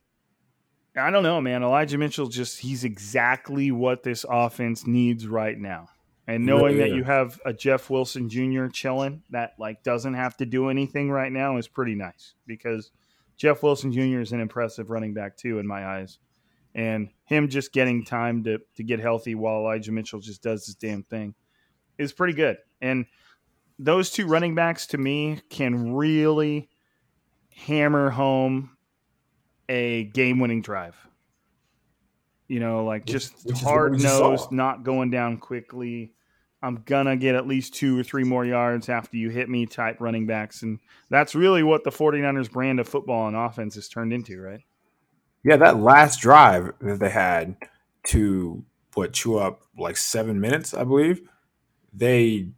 [0.97, 1.63] I don't know, man.
[1.63, 5.89] Elijah Mitchell just he's exactly what this offense needs right now.
[6.29, 8.67] And knowing Really that you have a Jeff Wilson Jr.
[8.67, 12.93] chilling that like doesn't have to do anything right now is pretty nice because
[13.37, 14.21] Jeff Wilson Jr.
[14.21, 16.19] is an impressive running back too in my eyes.
[16.75, 20.77] And him just getting time to to get healthy while Elijah Mitchell just does his
[20.77, 21.35] damn thing
[21.99, 22.59] is pretty good.
[22.81, 23.07] And
[23.79, 26.69] those two running backs to me can really
[27.55, 28.77] hammer home
[29.69, 30.97] a game winning drive.
[32.53, 36.13] You know, like just hard nosed, not going down quickly.
[36.63, 40.03] I'm gonna get at least two or three more yards after you hit me type
[40.03, 40.61] running backs.
[40.61, 44.61] And that's really what the 49ers brand of football and offense has turned into, right?
[45.43, 47.57] Yeah, that last drive that they had
[48.09, 48.63] to
[48.93, 51.27] what chew up like seven minutes, I believe.
[51.95, 52.49] They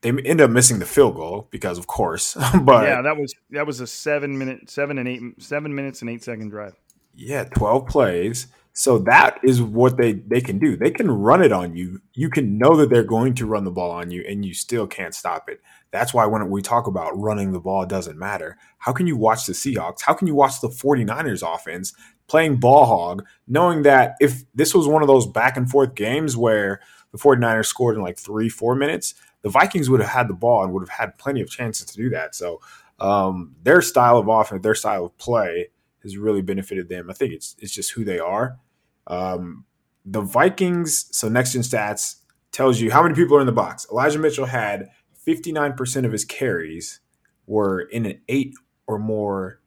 [0.00, 2.34] they end up missing the field goal because, of course.
[2.62, 6.00] but yeah, yeah, that was that was a seven minute seven and eight seven minutes
[6.00, 6.74] and eight second drive.
[7.14, 8.46] Yeah, twelve plays.
[8.78, 10.76] So that is what they they can do.
[10.76, 12.02] They can run it on you.
[12.12, 14.86] You can know that they're going to run the ball on you, and you still
[14.86, 15.62] can't stop it.
[15.92, 18.58] That's why when we talk about running the ball, doesn't matter.
[18.76, 20.02] How can you watch the Seahawks?
[20.02, 21.94] How can you watch the 49ers offense
[22.26, 26.36] playing ball hog, knowing that if this was one of those back and forth games
[26.36, 26.80] where
[27.12, 30.62] the 49ers scored in like three, four minutes, the Vikings would have had the ball
[30.62, 32.34] and would have had plenty of chances to do that.
[32.34, 32.60] So
[33.00, 35.70] um, their style of offense, their style of play
[36.02, 37.08] has really benefited them.
[37.08, 38.58] I think it's it's just who they are.
[39.06, 39.64] Um,
[40.04, 42.16] the Vikings, so next gen stats
[42.52, 43.86] tells you how many people are in the box.
[43.90, 44.88] Elijah Mitchell had
[45.26, 47.00] 59% of his carries
[47.46, 48.54] were in an eight
[48.86, 49.60] or more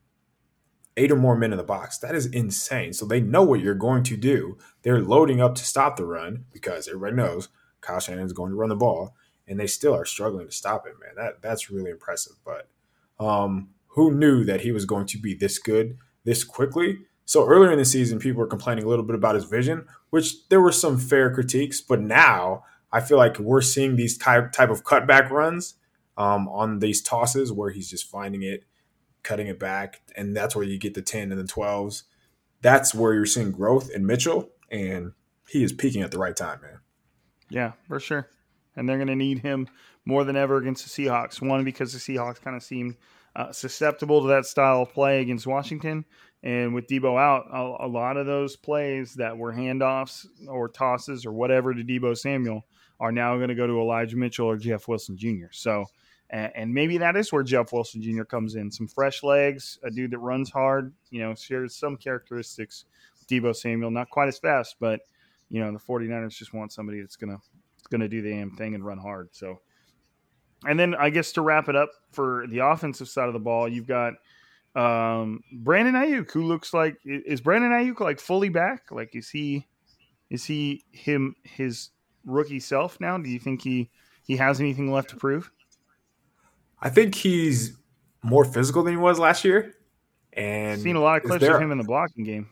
[0.98, 1.98] eight or more men in the box.
[1.98, 2.92] That is insane.
[2.94, 4.58] So they know what you're going to do.
[4.84, 7.48] They're loading up to stop the run because everybody knows
[7.82, 9.16] Kyle Shanahan is going to run the ball,
[9.48, 10.94] and they still are struggling to stop it.
[11.00, 12.34] Man, that that's really impressive.
[12.44, 12.68] But
[13.24, 17.00] um, who knew that he was going to be this good this quickly?
[17.30, 20.48] So earlier in the season, people were complaining a little bit about his vision, which
[20.50, 21.80] there were some fair critiques.
[21.80, 25.76] But now I feel like we're seeing these type type of cutback runs
[26.18, 28.64] um, on these tosses where he's just finding it,
[29.22, 32.06] cutting it back, and that's where you get the ten and the twelves.
[32.64, 35.12] That's where you're seeing growth in Mitchell, and
[35.48, 36.80] he is peaking at the right time, man.
[37.48, 38.28] Yeah, for sure.
[38.76, 39.68] And they're going to need him
[40.04, 41.48] more than ever against the Seahawks.
[41.48, 42.98] One, because the Seahawks kind of seemed
[43.36, 46.06] uh, susceptible to that style of play against Washington.
[46.44, 51.26] And with Deebo out, a, a lot of those plays that were handoffs or tosses
[51.26, 52.66] or whatever to Deebo Samuel
[53.00, 55.48] are now going to go to Elijah Mitchell or Jeff Wilson Jr.
[55.52, 55.86] So,
[56.30, 58.24] and, and maybe that is where Jeff Wilson Jr.
[58.24, 58.72] comes in.
[58.72, 62.86] Some fresh legs, a dude that runs hard, you know, shares some characteristics.
[63.18, 65.02] with Deebo Samuel, not quite as fast, but,
[65.50, 67.42] you know, the 49ers just want somebody that's going to
[67.90, 69.30] going to do the damn thing and run hard.
[69.32, 69.60] So,
[70.66, 73.68] and then I guess to wrap it up for the offensive side of the ball,
[73.68, 74.14] you've got
[74.76, 78.92] um, Brandon Aiyuk, who looks like is Brandon Aiyuk like fully back?
[78.92, 79.68] Like, is he
[80.30, 81.90] is he him his
[82.26, 83.18] rookie self now?
[83.18, 83.90] Do you think he
[84.24, 85.52] he has anything left to prove?
[86.82, 87.78] I think he's
[88.22, 89.74] more physical than he was last year.
[90.34, 92.50] And Seen a lot of clips there- of him in the blocking game.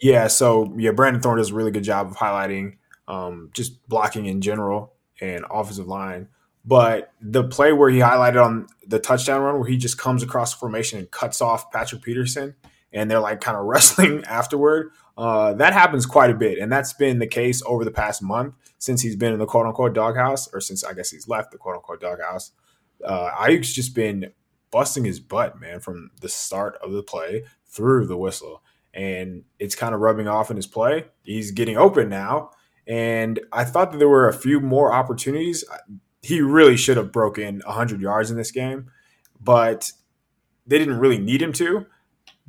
[0.00, 4.24] Yeah, so yeah, Brandon Thorn does a really good job of highlighting um, just blocking
[4.26, 6.28] in general and offensive line.
[6.64, 10.52] But the play where he highlighted on the touchdown run, where he just comes across
[10.52, 12.54] the formation and cuts off Patrick Peterson,
[12.92, 16.58] and they're like kind of wrestling afterward, uh, that happens quite a bit.
[16.58, 19.66] And that's been the case over the past month since he's been in the quote
[19.66, 22.52] unquote doghouse, or since I guess he's left the quote unquote doghouse.
[23.04, 24.32] Uh, Aiyuk's just been
[24.70, 29.74] busting his butt, man, from the start of the play through the whistle and it's
[29.74, 31.06] kind of rubbing off in his play.
[31.22, 32.50] He's getting open now,
[32.86, 35.64] and I thought that there were a few more opportunities.
[36.22, 38.90] He really should have broken 100 yards in this game,
[39.40, 39.90] but
[40.66, 41.86] they didn't really need him to.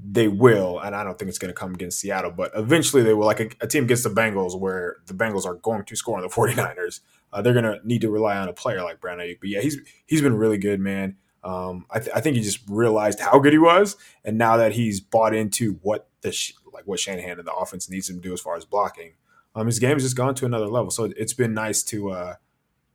[0.04, 3.14] They will, and I don't think it's going to come against Seattle, but eventually they
[3.14, 3.28] will.
[3.28, 6.24] Like a, a team against the Bengals, where the Bengals are going to score on
[6.24, 9.40] the 49ers, uh, they're going to need to rely on a player like Brandon Aiyuk.
[9.40, 11.18] But yeah, he's he's been really good, man.
[11.44, 14.74] Um, I, th- I think he just realized how good he was, and now that
[14.74, 18.22] he's bought into what the sh- like what Shanahan and the offense needs him to
[18.22, 19.14] do as far as blocking,
[19.56, 20.92] um, his game has just gone to another level.
[20.92, 22.36] So it's been nice to uh,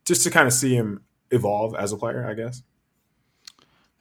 [0.06, 2.62] just to kind of see him evolve as a player, I guess.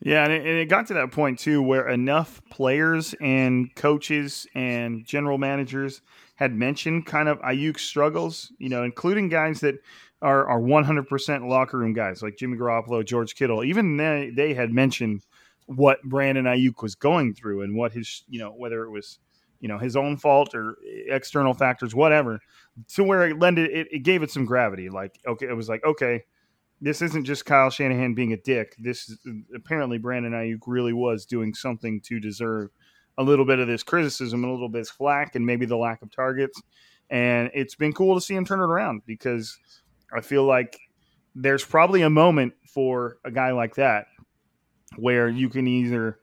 [0.01, 4.45] Yeah, and it, and it got to that point too where enough players and coaches
[4.53, 6.01] and general managers
[6.35, 9.75] had mentioned kind of Aiyuk's struggles, you know, including guys that
[10.21, 13.63] are are 100% locker room guys like Jimmy Garoppolo, George Kittle.
[13.63, 15.25] Even they they had mentioned
[15.67, 19.19] what Brandon Aiyuk was going through and what his, you know, whether it was,
[19.65, 20.77] you know, his own fault or
[21.09, 22.39] external factors, whatever,
[22.87, 24.89] to where it lended it, it gave it some gravity.
[24.89, 26.21] Like, okay, it was like, okay,
[26.81, 28.75] this isn't just Kyle Shanahan being a dick.
[28.77, 29.17] This is,
[29.55, 32.69] apparently Brandon Aiyuk really was doing something to deserve
[33.17, 36.03] a little bit of this criticism, a little bit of flack, and maybe the lack
[36.03, 36.61] of targets.
[37.09, 39.57] And it's been cool to see him turn it around because
[40.15, 40.77] I feel like
[41.33, 44.05] there's probably a moment for a guy like that
[44.95, 46.19] where you can either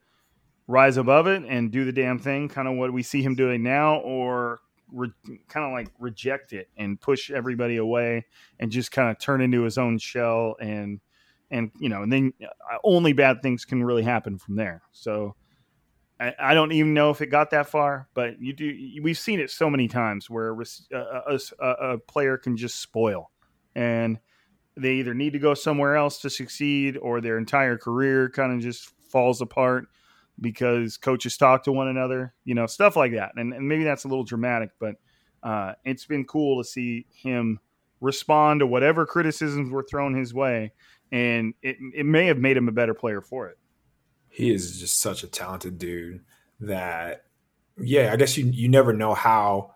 [0.67, 3.63] rise above it and do the damn thing, kind of what we see him doing
[3.63, 4.61] now, or
[4.93, 5.13] re-
[5.49, 8.27] kind of like reject it and push everybody away
[8.59, 11.01] and just kind of turn into his own shell and
[11.51, 14.83] and you know and then uh, only bad things can really happen from there.
[14.93, 15.35] So
[16.21, 19.01] I, I don't even know if it got that far, but you do.
[19.03, 23.31] We've seen it so many times where a, a, a, a player can just spoil
[23.75, 24.19] and
[24.77, 28.61] they either need to go somewhere else to succeed or their entire career kind of
[28.61, 29.89] just falls apart
[30.41, 33.33] because coaches talk to one another, you know, stuff like that.
[33.37, 34.97] And, and maybe that's a little dramatic, but
[35.43, 37.61] uh, it's been cool to see him
[38.01, 40.72] respond to whatever criticisms were thrown his way.
[41.11, 43.59] And it, it may have made him a better player for it.
[44.28, 46.22] He is just such a talented dude
[46.61, 47.26] that,
[47.78, 49.74] yeah, I guess you, you never know how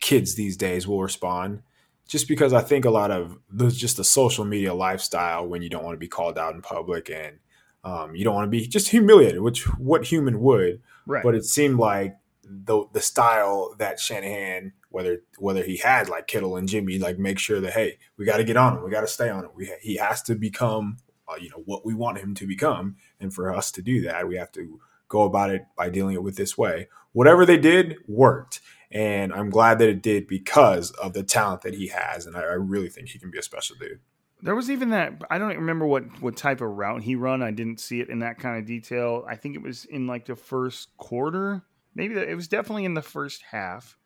[0.00, 1.62] kids these days will respond
[2.10, 5.68] just because I think a lot of there's just a social media lifestyle when you
[5.68, 7.38] don't want to be called out in public and
[7.84, 10.80] um, you don't want to be just humiliated, which what human would.
[11.06, 11.22] Right.
[11.22, 16.56] But it seemed like the the style that Shanahan, whether whether he had like Kittle
[16.56, 19.02] and Jimmy, like make sure that hey, we got to get on him, we got
[19.02, 19.50] to stay on him.
[19.54, 23.32] We he has to become, uh, you know, what we want him to become, and
[23.32, 26.36] for us to do that, we have to go about it by dealing it with
[26.36, 26.88] this way.
[27.12, 28.60] Whatever they did worked,
[28.90, 32.26] and I'm glad that it did because of the talent that he has.
[32.26, 34.00] And I, I really think he can be a special dude.
[34.42, 37.42] There was even that I don't remember what what type of route he run.
[37.42, 39.24] I didn't see it in that kind of detail.
[39.28, 41.62] I think it was in like the first quarter.
[41.94, 43.96] Maybe it was definitely in the first half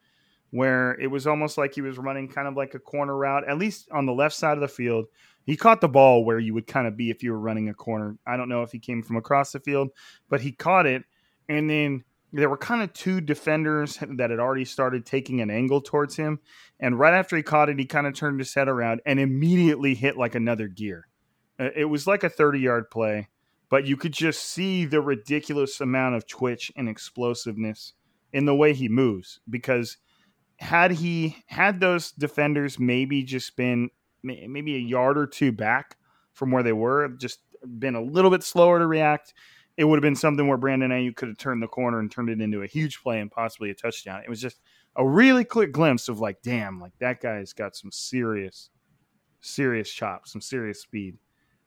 [0.50, 3.58] where it was almost like he was running kind of like a corner route, at
[3.58, 5.06] least on the left side of the field.
[5.44, 7.74] He caught the ball where you would kind of be if you were running a
[7.74, 8.16] corner.
[8.24, 9.90] I don't know if he came from across the field,
[10.28, 11.02] but he caught it
[11.48, 12.04] and then
[12.34, 16.40] there were kind of two defenders that had already started taking an angle towards him.
[16.80, 19.94] And right after he caught it, he kind of turned his head around and immediately
[19.94, 21.06] hit like another gear.
[21.60, 23.28] Uh, it was like a 30 yard play,
[23.68, 27.92] but you could just see the ridiculous amount of twitch and explosiveness
[28.32, 29.38] in the way he moves.
[29.48, 29.96] Because
[30.58, 33.90] had he had those defenders maybe just been
[34.24, 35.96] maybe a yard or two back
[36.32, 37.38] from where they were, just
[37.78, 39.34] been a little bit slower to react,
[39.76, 42.30] it would have been something where Brandon Aiyuk could have turned the corner and turned
[42.30, 44.22] it into a huge play and possibly a touchdown.
[44.24, 44.60] It was just
[44.96, 48.70] a really quick glimpse of like, damn, like that guy's got some serious,
[49.40, 51.18] serious chops, some serious speed.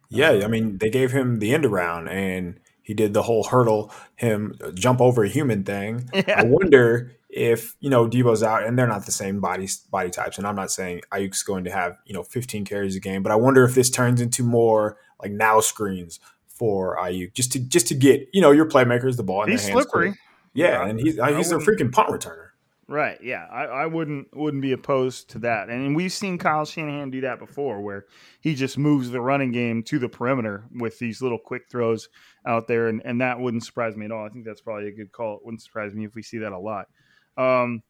[0.10, 3.92] Yeah, I mean, they gave him the end around and he did the whole hurdle
[4.16, 6.10] him uh, jump over a human thing.
[6.14, 6.24] Yeah.
[6.38, 10.38] I wonder if you know Deebo's out and they're not the same body body types.
[10.38, 13.34] And I'm not saying Aiyuk's going to have you know 15 carries a game, but
[13.34, 16.22] I wonder if this turns into more like now screens
[16.58, 19.66] for Aiyuk just to just to get you know your playmakers the ball in he's
[19.66, 19.84] their hands.
[19.84, 20.16] slippery.
[20.54, 22.48] Yeah, and he's he's a freaking punt returner.
[22.90, 23.20] Right.
[23.22, 25.70] Yeah, I, I wouldn't wouldn't be opposed to that.
[25.70, 28.06] And we've seen Kyle Shanahan do that before, where
[28.40, 32.08] he just moves the running game to the perimeter with these little quick throws
[32.46, 34.26] out there, and, and that wouldn't surprise me at all.
[34.26, 35.36] I think that's probably a good call.
[35.36, 36.88] It wouldn't surprise me if we see that a lot.
[37.38, 37.84] Um,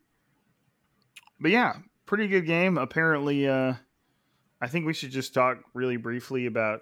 [1.39, 1.76] but yeah,
[2.07, 2.80] pretty good game.
[2.80, 3.76] Apparently, uh,
[4.59, 6.82] I think we should just talk really briefly about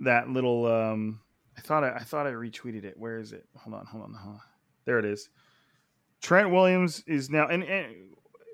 [0.00, 1.20] that little um
[1.56, 2.98] I thought I, I thought I retweeted it.
[2.98, 3.46] Where is it?
[3.56, 4.40] Hold on, hold on, hold on.
[4.84, 5.30] There it is.
[6.20, 7.94] Trent Williams is now and, and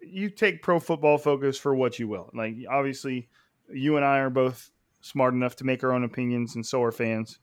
[0.03, 2.30] you take pro football focus for what you will.
[2.34, 3.28] Like obviously
[3.72, 4.70] you and I are both
[5.01, 7.38] smart enough to make our own opinions and so are fans.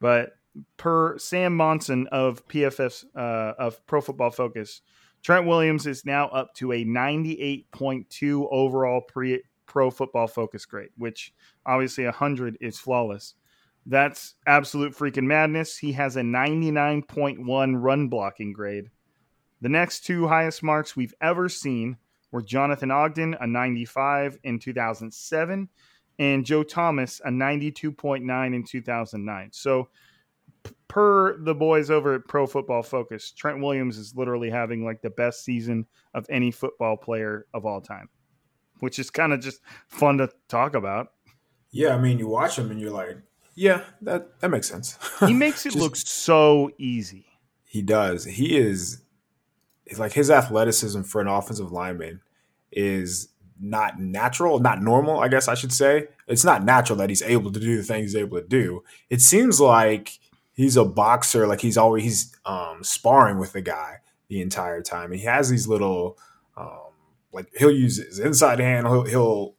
[0.00, 0.32] But
[0.76, 4.82] per Sam Monson of PFF uh, of Pro Football Focus,
[5.22, 11.32] Trent Williams is now up to a 98.2 overall pre Pro Football Focus grade, which
[11.64, 13.34] obviously 100 is flawless.
[13.86, 15.76] That's absolute freaking madness.
[15.76, 18.90] He has a 99.1 run blocking grade.
[19.60, 21.96] The next two highest marks we've ever seen
[22.30, 25.68] were Jonathan Ogden, a 95 in 2007,
[26.18, 29.50] and Joe Thomas, a 92.9 in 2009.
[29.52, 29.88] So,
[30.88, 35.10] per the boys over at Pro Football Focus, Trent Williams is literally having like the
[35.10, 38.08] best season of any football player of all time,
[38.80, 41.08] which is kind of just fun to talk about.
[41.70, 43.18] Yeah, I mean, you watch him and you're like,
[43.54, 44.98] yeah, that that makes sense.
[45.26, 47.26] he makes it Just, look so easy.
[47.64, 48.24] He does.
[48.24, 49.02] He is
[49.98, 52.20] like his athleticism for an offensive lineman
[52.72, 53.28] is
[53.60, 56.08] not natural, not normal, I guess I should say.
[56.26, 58.82] It's not natural that he's able to do the things he's able to do.
[59.10, 60.18] It seems like
[60.52, 63.98] he's a boxer, like he's always he's um, sparring with the guy
[64.28, 65.12] the entire time.
[65.12, 66.18] And he has these little
[66.56, 66.90] um,
[67.32, 69.54] like he'll use his inside hand, he'll he'll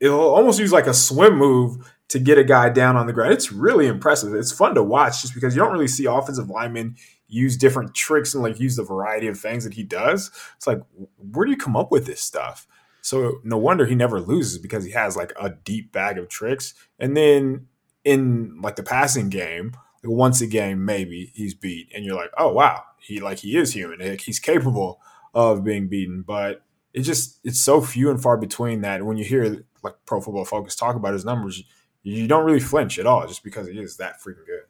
[0.00, 3.32] he'll almost use like a swim move to get a guy down on the ground.
[3.32, 4.34] It's really impressive.
[4.34, 6.96] It's fun to watch just because you don't really see offensive linemen
[7.26, 10.30] use different tricks and like use the variety of things that he does.
[10.56, 10.80] It's like,
[11.16, 12.66] where do you come up with this stuff?
[13.00, 16.74] So no wonder he never loses because he has like a deep bag of tricks.
[16.98, 17.66] And then
[18.04, 19.72] in like the passing game,
[20.04, 23.74] once a game maybe he's beat, and you're like, oh wow, he like he is
[23.74, 24.18] human.
[24.18, 25.00] He's capable
[25.34, 29.24] of being beaten, but it just it's so few and far between that when you
[29.24, 31.62] hear like Pro Football Focus talk about his numbers,
[32.04, 34.62] you don't really flinch at all just because he is that freaking good.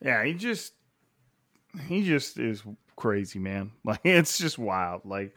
[0.00, 0.74] Yeah, he just
[1.88, 2.62] he just is
[2.94, 3.72] crazy, man.
[3.84, 5.02] Like it's just wild.
[5.04, 5.34] Like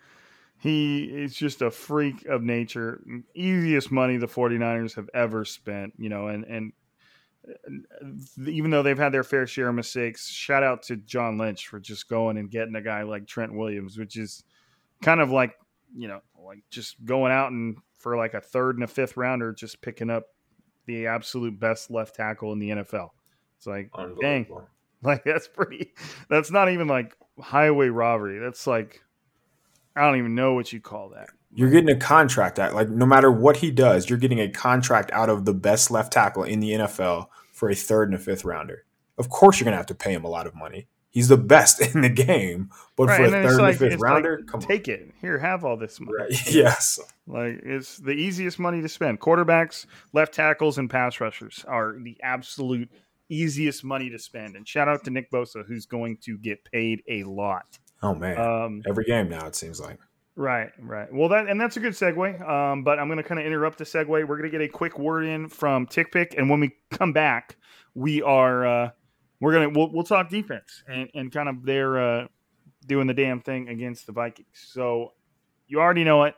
[0.59, 3.01] he is just a freak of nature.
[3.33, 6.73] Easiest money the 49ers have ever spent, you know, and and
[8.45, 11.79] even though they've had their fair share of mistakes, shout out to John Lynch for
[11.79, 14.43] just going and getting a guy like Trent Williams, which is
[15.01, 15.55] kind of like,
[15.95, 19.53] you know, like just going out and for like a third and a fifth rounder,
[19.53, 20.25] just picking up
[20.85, 23.09] the absolute best left tackle in the NFL.
[23.57, 23.89] It's like,
[24.21, 24.47] dang,
[25.03, 25.93] like that's pretty.
[26.29, 28.39] That's not even like highway robbery.
[28.39, 29.01] That's like,
[29.95, 31.29] I don't even know what you call that.
[31.53, 32.73] You're getting a contract out.
[32.73, 36.11] Like no matter what he does, you're getting a contract out of the best left
[36.11, 38.83] tackle in the NFL for a third and a fifth rounder.
[39.17, 40.87] Of course, you're gonna have to pay him a lot of money.
[41.15, 44.39] He's the best in the game, but right, for a third and, like, fifth rounder,
[44.39, 44.95] like, come take on.
[44.95, 45.11] it.
[45.21, 46.17] Here, have all this money.
[46.19, 46.47] Right.
[46.53, 46.99] Yes.
[47.25, 49.21] Like it's the easiest money to spend.
[49.21, 52.89] Quarterbacks, left tackles, and pass rushers are the absolute
[53.29, 54.57] easiest money to spend.
[54.57, 57.79] And shout out to Nick Bosa, who's going to get paid a lot.
[58.03, 59.99] Oh man, um, every game now it seems like.
[60.35, 61.07] Right, right.
[61.13, 62.45] Well, that and that's a good segue.
[62.45, 64.09] Um, but I'm going to kind of interrupt the segue.
[64.09, 67.55] We're going to get a quick word in from TickPick, and when we come back,
[67.93, 68.89] we are uh,
[69.39, 72.27] we're gonna we'll, we'll talk defense and, and kind of their uh,
[72.85, 74.47] doing the damn thing against the Vikings.
[74.53, 75.13] So
[75.67, 76.35] you already know it.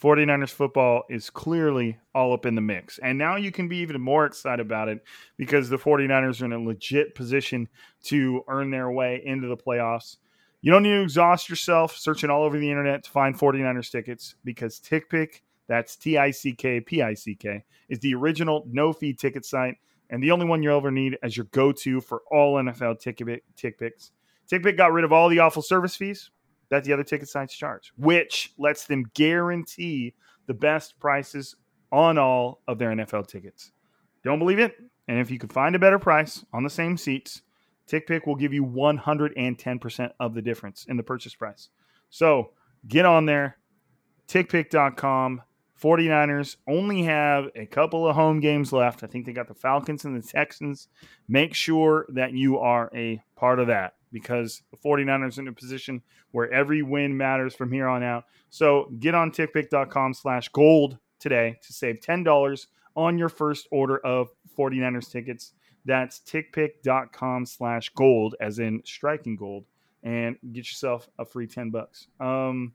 [0.00, 2.98] 49ers football is clearly all up in the mix.
[2.98, 5.02] And now you can be even more excited about it
[5.36, 7.68] because the 49ers are in a legit position
[8.04, 10.18] to earn their way into the playoffs.
[10.60, 14.36] You don't need to exhaust yourself searching all over the internet to find 49ers tickets
[14.44, 18.92] because TickPick, that's T I C K P I C K, is the original no
[18.92, 19.76] fee ticket site
[20.10, 23.42] and the only one you'll ever need as your go to for all NFL ticket
[23.56, 24.12] tick picks.
[24.50, 26.30] TickPick got rid of all the awful service fees
[26.70, 30.14] that the other ticket sites charge, which lets them guarantee
[30.46, 31.56] the best prices
[31.92, 33.72] on all of their NFL tickets.
[34.24, 34.76] Don't believe it?
[35.08, 37.42] And if you can find a better price on the same seats,
[37.90, 41.70] TickPick will give you 110% of the difference in the purchase price.
[42.10, 42.50] So
[42.86, 43.56] get on there,
[44.28, 45.42] tickpick.com.
[45.80, 49.04] 49ers only have a couple of home games left.
[49.04, 50.88] I think they got the Falcons and the Texans.
[51.28, 55.52] Make sure that you are a part of that because the 49ers are in a
[55.52, 56.02] position
[56.32, 58.24] where every win matters from here on out.
[58.50, 62.66] So get on tickpick.com slash gold today to save $10
[62.96, 65.52] on your first order of 49ers tickets.
[65.84, 69.64] That's tickpick.com slash gold, as in striking gold,
[70.02, 72.08] and get yourself a free 10 bucks.
[72.20, 72.74] Um,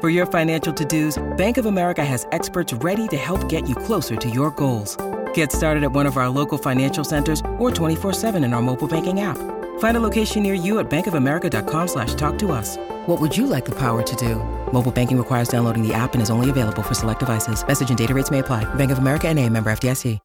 [0.00, 4.16] For your financial to-dos, Bank of America has experts ready to help get you closer
[4.16, 4.96] to your goals.
[5.34, 9.20] Get started at one of our local financial centers or 24-7 in our mobile banking
[9.20, 9.36] app.
[9.78, 12.78] Find a location near you at bankofamerica.com slash talk to us.
[13.08, 14.36] What would you like the power to do?
[14.72, 17.62] Mobile banking requires downloading the app and is only available for select devices.
[17.66, 18.64] Message and data rates may apply.
[18.76, 20.18] Bank of America and a member FDIC.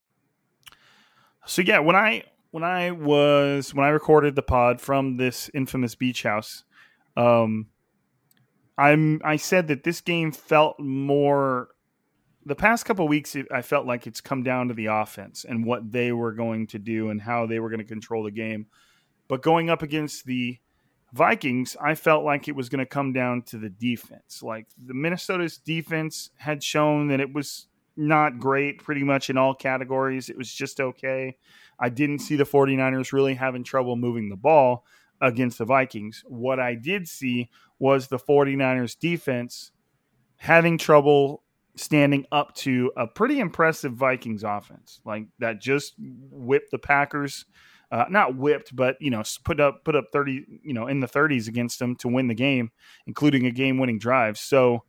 [1.45, 5.95] So yeah, when I when I was when I recorded the pod from this infamous
[5.95, 6.63] beach house,
[7.17, 7.67] um,
[8.77, 11.69] I'm I said that this game felt more.
[12.45, 15.91] The past couple weeks, I felt like it's come down to the offense and what
[15.91, 18.67] they were going to do and how they were going to control the game.
[19.27, 20.59] But going up against the
[21.11, 24.43] Vikings, I felt like it was going to come down to the defense.
[24.43, 27.67] Like the Minnesota's defense had shown that it was
[27.97, 30.29] not great pretty much in all categories.
[30.29, 31.37] It was just okay.
[31.79, 34.85] I didn't see the 49ers really having trouble moving the ball
[35.21, 36.23] against the Vikings.
[36.27, 37.49] What I did see
[37.79, 39.71] was the 49ers defense
[40.37, 41.43] having trouble
[41.75, 47.45] standing up to a pretty impressive Vikings offense, like that just whipped the Packers.
[47.91, 51.07] Uh, not whipped, but you know, put up put up thirty, you know, in the
[51.07, 52.71] thirties against them to win the game,
[53.05, 54.37] including a game-winning drive.
[54.37, 54.83] So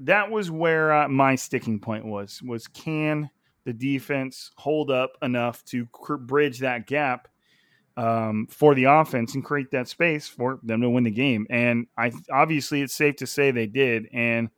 [0.00, 3.30] that was where uh, my sticking point was: was can
[3.64, 5.86] the defense hold up enough to
[6.18, 7.28] bridge that gap
[7.96, 11.46] um, for the offense and create that space for them to win the game?
[11.50, 14.50] And I obviously it's safe to say they did, and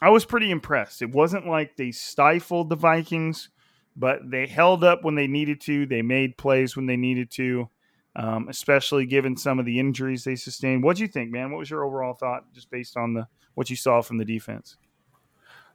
[0.00, 1.02] I was pretty impressed.
[1.02, 3.50] It wasn't like they stifled the Vikings,
[3.96, 5.86] but they held up when they needed to.
[5.86, 7.68] They made plays when they needed to,
[8.16, 10.82] um, especially given some of the injuries they sustained.
[10.82, 11.50] What do you think, man?
[11.52, 14.76] What was your overall thought, just based on the what you saw from the defense?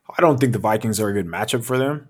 [0.10, 2.08] I don't think the Vikings are a good matchup for them.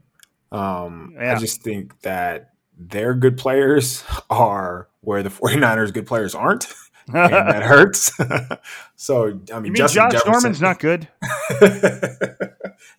[0.52, 1.34] Um, Yeah.
[1.34, 6.68] I just think that their good players are where the 49ers good players aren't.
[7.08, 8.12] and that hurts.
[8.96, 11.08] so I mean, you mean Justin Josh Jefferson- Norman's not good?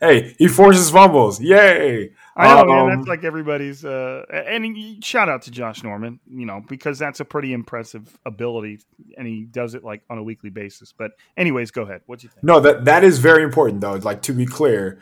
[0.00, 1.40] hey, he forces fumbles.
[1.40, 2.12] Yay!
[2.36, 2.78] I know, man.
[2.92, 3.84] Um, That's like everybody's.
[3.84, 8.78] Uh, and shout out to Josh Norman, you know, because that's a pretty impressive ability,
[9.16, 10.92] and he does it like on a weekly basis.
[10.96, 12.02] But, anyways, go ahead.
[12.06, 12.44] What do you think?
[12.44, 13.94] No, that that is very important though.
[13.94, 15.00] Like to be clear,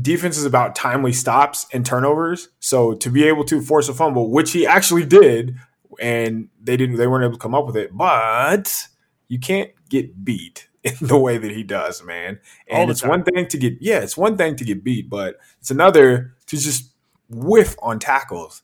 [0.00, 2.48] defense is about timely stops and turnovers.
[2.60, 5.56] So to be able to force a fumble, which he actually did,
[6.00, 7.96] and they didn't, they weren't able to come up with it.
[7.96, 8.86] But
[9.28, 12.40] you can't get beat in the way that he does, man.
[12.68, 13.10] And it's time.
[13.10, 16.56] one thing to get, yeah, it's one thing to get beat, but it's another to
[16.56, 16.92] just
[17.28, 18.62] whiff on tackles.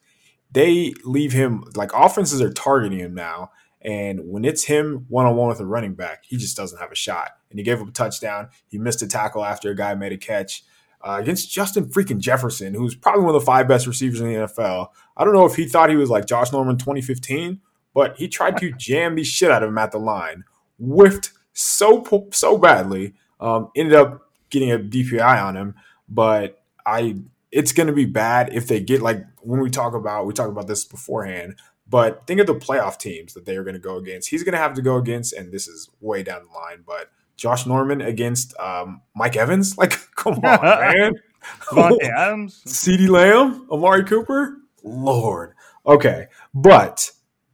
[0.52, 3.50] They leave him like offenses are targeting him now.
[3.82, 6.90] And when it's him one on one with a running back, he just doesn't have
[6.90, 7.32] a shot.
[7.50, 8.48] And he gave up a touchdown.
[8.66, 10.64] He missed a tackle after a guy made a catch
[11.06, 14.34] uh, against Justin freaking Jefferson, who's probably one of the five best receivers in the
[14.40, 14.88] NFL.
[15.16, 17.60] I don't know if he thought he was like Josh Norman 2015,
[17.94, 20.42] but he tried to jam the shit out of him at the line,
[20.80, 25.76] whiffed so so badly, um, ended up getting a DPI on him.
[26.08, 27.16] But I,
[27.52, 30.48] it's going to be bad if they get like when we talk about we talk
[30.48, 31.54] about this beforehand.
[31.88, 34.30] But think of the playoff teams that they are going to go against.
[34.30, 37.12] He's going to have to go against, and this is way down the line, but
[37.36, 39.76] Josh Norman against um, Mike Evans.
[39.78, 41.12] Like, come on, man.
[41.70, 42.62] Davante Adams?
[42.66, 45.54] CeeDee Lamb, Amari Cooper, Lord.
[45.86, 47.10] Okay, but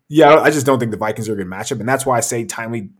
[0.08, 2.20] yeah, I just don't think the Vikings are a good matchup, and that's why I
[2.20, 2.90] say timely,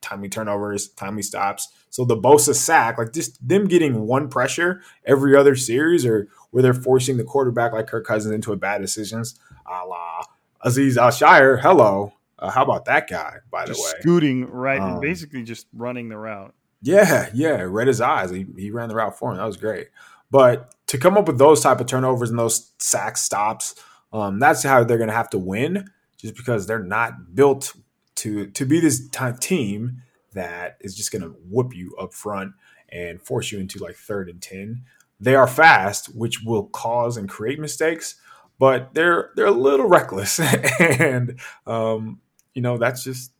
[0.00, 1.68] timely turnovers, timely stops.
[1.90, 6.62] So the Bosa sack, like just them getting one pressure every other series, or where
[6.62, 10.22] they're forcing the quarterback like Kirk Cousins into a bad decisions, a la
[10.64, 11.60] Azeez Al-Shaair.
[11.60, 13.36] Hello, uh, how about that guy?
[13.50, 16.54] By the way, scooting right, Um, basically just running the route.
[16.82, 18.30] yeah, yeah, read his eyes.
[18.30, 19.36] He, he ran the route for him.
[19.38, 19.88] That was great.
[20.30, 23.74] But to come up with those type of turnovers and those sack stops,
[24.12, 25.90] um, that's how they're going to have to win.
[26.16, 27.74] Just because they're not built
[28.16, 32.52] to to be this type team that is just going to whoop you up front
[32.88, 34.82] and force you into like third and ten.
[35.20, 38.16] They are fast, which will cause and create mistakes,
[38.58, 40.40] but they're they're a little reckless,
[40.80, 42.20] and um,
[42.54, 43.32] you know that's just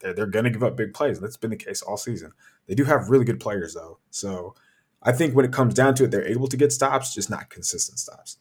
[0.00, 1.20] they're, they're going to give up big plays.
[1.20, 2.32] That's been the case all season.
[2.66, 4.54] They do have really good players though, so
[5.02, 7.50] I think when it comes down to it, they're able to get stops, just not
[7.50, 8.36] consistent stops.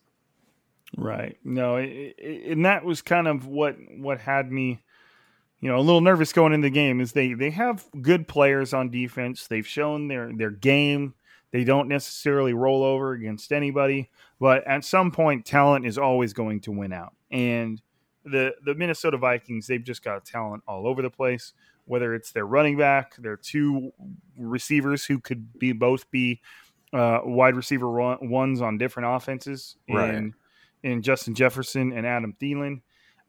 [0.97, 1.38] Right.
[1.43, 4.82] No, it, it, and that was kind of what what had me,
[5.61, 6.99] you know, a little nervous going into the game.
[6.99, 9.47] Is they they have good players on defense.
[9.47, 11.13] They've shown their their game.
[11.51, 14.09] They don't necessarily roll over against anybody,
[14.39, 17.13] but at some point, talent is always going to win out.
[17.32, 17.82] And
[18.32, 21.53] the the Minnesota Vikings, they've just got talent all over the place.
[21.86, 23.91] Whether it's their running back, their two
[24.38, 26.39] receivers who could be both be
[26.93, 27.89] uh, wide receiver
[28.21, 30.13] ones on different offenses, Right.
[30.13, 30.34] in
[30.84, 32.82] in Justin Jefferson and Adam Thielen,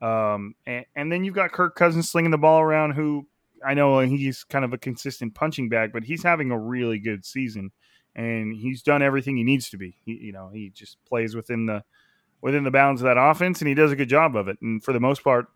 [0.03, 2.92] um, and, and then you've got Kirk Cousins slinging the ball around.
[2.92, 3.26] Who
[3.64, 7.24] I know he's kind of a consistent punching bag, but he's having a really good
[7.24, 7.72] season,
[8.14, 9.96] and he's done everything he needs to be.
[10.05, 11.82] He, you know, he just plays within the
[12.41, 14.59] within the bounds of that offense, and he does a good job of it.
[14.62, 15.47] And for the most part,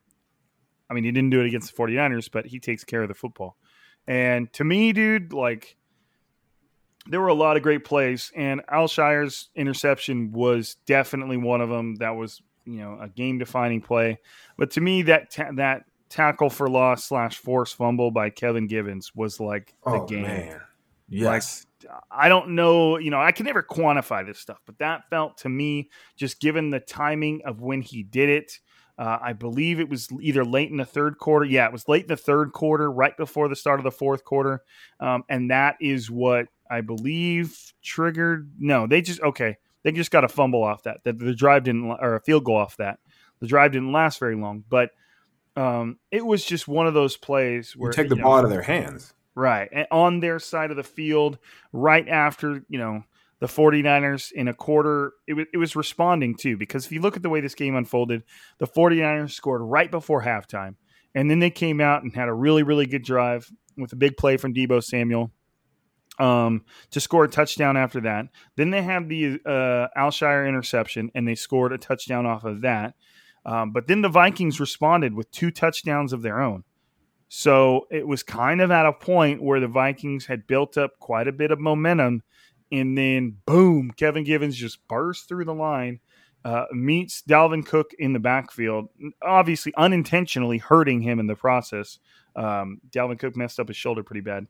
[0.90, 3.14] I mean, he didn't do it against the 49ers, but he takes care of the
[3.14, 3.56] football.
[4.06, 5.76] And to me, dude, like
[7.06, 11.96] there were a lot of great plays, and Al-Shaair's interception was definitely one of them.
[11.96, 14.18] That was you know a game defining play.
[14.58, 19.14] But to me, that ta- that tackle for loss slash force fumble by Kevin Givens
[19.14, 20.22] was like the Oh game.
[20.22, 20.60] man,
[21.08, 21.66] yes,
[22.10, 25.48] I don't know, you know, I can never quantify this stuff, but that felt to
[25.48, 28.60] me, just given the timing of when he did it,
[28.96, 31.44] Uh, I believe it was either late in the third quarter.
[31.44, 34.22] Yeah, it was late in the third quarter, right before the start of the fourth
[34.22, 34.62] quarter.
[35.00, 38.52] Um, and that is what I believe triggered.
[38.58, 39.56] No, they just, okay.
[39.82, 41.02] They just got a fumble off that.
[41.02, 43.00] The, the drive didn't, or a field goal off that.
[43.40, 44.90] The drive didn't last very long, but
[45.56, 48.44] um, it was just one of those plays where You take the you ball out
[48.44, 49.12] of their hands.
[49.34, 49.68] Right.
[49.72, 51.38] And on their side of the field,
[51.72, 53.02] right after, you know,
[53.40, 56.56] the 49ers in a quarter, it, was it was responding too.
[56.56, 58.22] Because if you look at the way this game unfolded,
[58.58, 60.76] the 49ers scored right before halftime.
[61.14, 64.16] And then they came out and had a really, really good drive with a big
[64.16, 65.30] play from Deebo Samuel
[66.18, 68.26] um, to score a touchdown after that.
[68.56, 72.94] Then they had the uh, Al-Shaair interception and they scored a touchdown off of that.
[73.46, 76.64] Um, but then the Vikings responded with two touchdowns of their own.
[77.36, 81.26] So it was kind of at a point where the Vikings had built up quite
[81.26, 82.22] a bit of momentum.
[82.70, 85.98] And then, boom, Kevin Givens just burst through the line,
[86.44, 88.88] uh, meets Dalvin Cook in the backfield,
[89.20, 91.98] obviously unintentionally hurting him in the process.
[92.36, 94.46] Um, Dalvin Cook messed up his shoulder pretty bad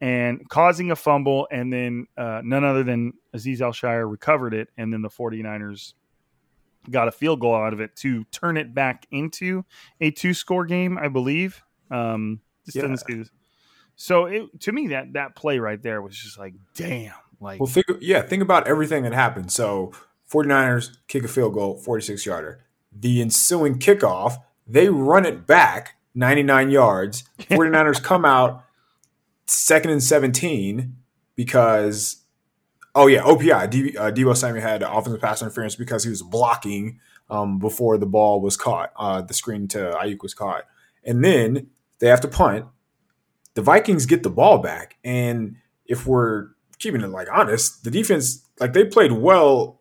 [0.00, 1.46] and causing a fumble.
[1.50, 4.68] And then uh, none other than Azeez Al-Shaair recovered it.
[4.78, 5.92] And then the 49ers
[6.90, 9.66] got a field goal out of it to turn it back into
[10.00, 11.62] a two score game, I believe.
[11.90, 12.82] Um, this Yeah.
[12.82, 13.30] doesn't say this.
[13.96, 17.66] So it, to me, that that play right there was just like, damn, like Well,
[17.68, 19.50] think, yeah, think about everything that happened.
[19.50, 19.92] So
[20.30, 22.60] 49ers kick a field goal, 46 yarder.
[22.92, 27.24] The ensuing kickoff, they run it back 99 yards.
[27.40, 28.64] 49ers come out
[29.46, 30.94] second and 17
[31.36, 32.24] because,
[32.94, 33.70] oh, yeah, OPI.
[33.70, 36.98] D, uh, Deebo Samuel had offensive pass interference because he was blocking
[37.30, 38.92] um, before the ball was caught.
[38.96, 40.64] Uh, the screen to Aiyuk was caught.
[41.04, 41.68] And then
[41.98, 42.66] they have to punt.
[43.54, 44.96] The Vikings get the ball back.
[45.02, 49.80] And if we're keeping it like honest, the defense like they played well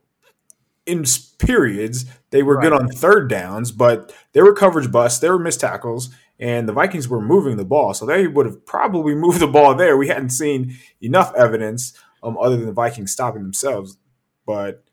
[0.86, 1.04] in
[1.40, 2.06] periods.
[2.30, 5.20] They were good on third downs, but they were coverage busts.
[5.20, 6.10] They were missed tackles,
[6.40, 9.76] and the Vikings were moving the ball, so they would have probably moved the ball
[9.76, 9.98] there.
[9.98, 11.94] We hadn't seen enough evidence,
[12.24, 13.98] um, other than the Vikings stopping themselves.
[14.46, 14.84] But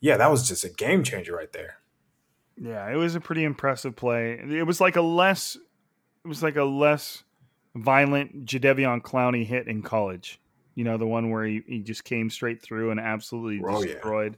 [0.00, 1.76] yeah, that was just a game changer right there.
[2.60, 4.38] Yeah, it was a pretty impressive play.
[4.38, 5.56] It was like a less,
[6.24, 7.24] it was like a less
[7.74, 10.40] violent Jadeveon Clowney hit in college.
[10.74, 13.94] You know, the one where he, he just came straight through and absolutely Oh, yeah.
[13.94, 14.36] destroyed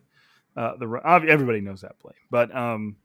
[0.56, 1.00] uh, the.
[1.04, 2.96] Everybody knows that play, but um,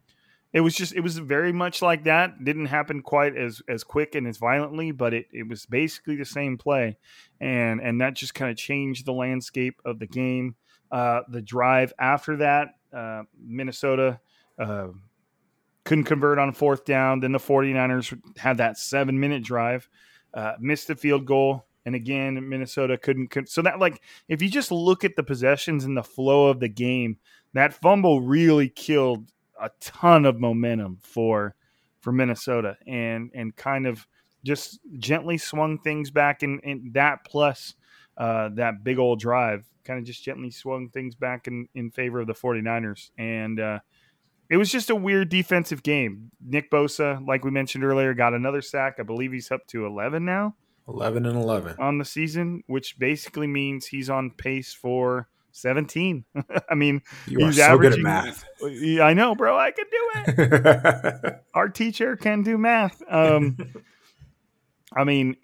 [0.52, 2.44] it was just it was very much like that.
[2.44, 6.26] Didn't happen quite as as quick and as violently, but it it was basically the
[6.26, 6.98] same play,
[7.40, 10.56] and and that just kind of changed the landscape of the game.
[10.92, 14.20] Uh, the drive after that, uh, Minnesota.
[14.58, 14.88] Uh,
[15.86, 17.20] couldn't convert on fourth down.
[17.20, 19.90] Then the 49ers had that seven minute drive,
[20.34, 21.66] uh, missed the field goal.
[21.86, 23.30] And again, Minnesota couldn't.
[23.30, 26.60] could- So that, like, if you just look at the possessions and the flow of
[26.60, 27.18] the game,
[27.54, 31.56] that fumble really killed a ton of momentum for
[32.00, 34.08] for Minnesota and and kind of
[34.46, 37.76] just gently swung things back in, in that plus
[38.18, 42.20] uh, that big old drive kind of just gently swung things back in, in favor
[42.22, 43.10] of the 49ers.
[43.18, 43.80] And uh,
[44.50, 46.32] it was just a weird defensive game.
[46.44, 48.96] Nick Bosa, like we mentioned earlier, got another sack.
[49.00, 50.56] I believe he's up to 11 now
[50.88, 51.76] Eleven and eleven.
[51.80, 56.26] on the season, which basically means he's on pace for 17.
[56.70, 58.44] I mean, You are so good at math.
[58.64, 59.56] I know, bro.
[59.58, 61.36] I can do it.
[61.54, 63.02] Our teacher can do math.
[63.08, 63.56] Um,
[64.96, 65.36] I mean,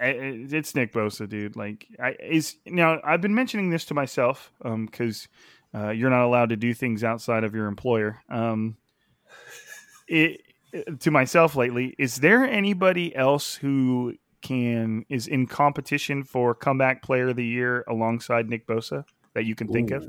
[0.00, 1.54] it's Nick Bosa, dude.
[1.54, 3.00] Like, I is now.
[3.04, 5.28] I've been mentioning this to myself because
[5.74, 8.20] uh, you're not allowed to do things outside of your employer.
[8.28, 8.76] Um,
[10.08, 10.42] it,
[11.00, 17.28] to myself lately, is there anybody else who can is in competition for comeback player
[17.28, 19.04] of the year alongside Nick Bosa
[19.34, 20.08] that you can think of?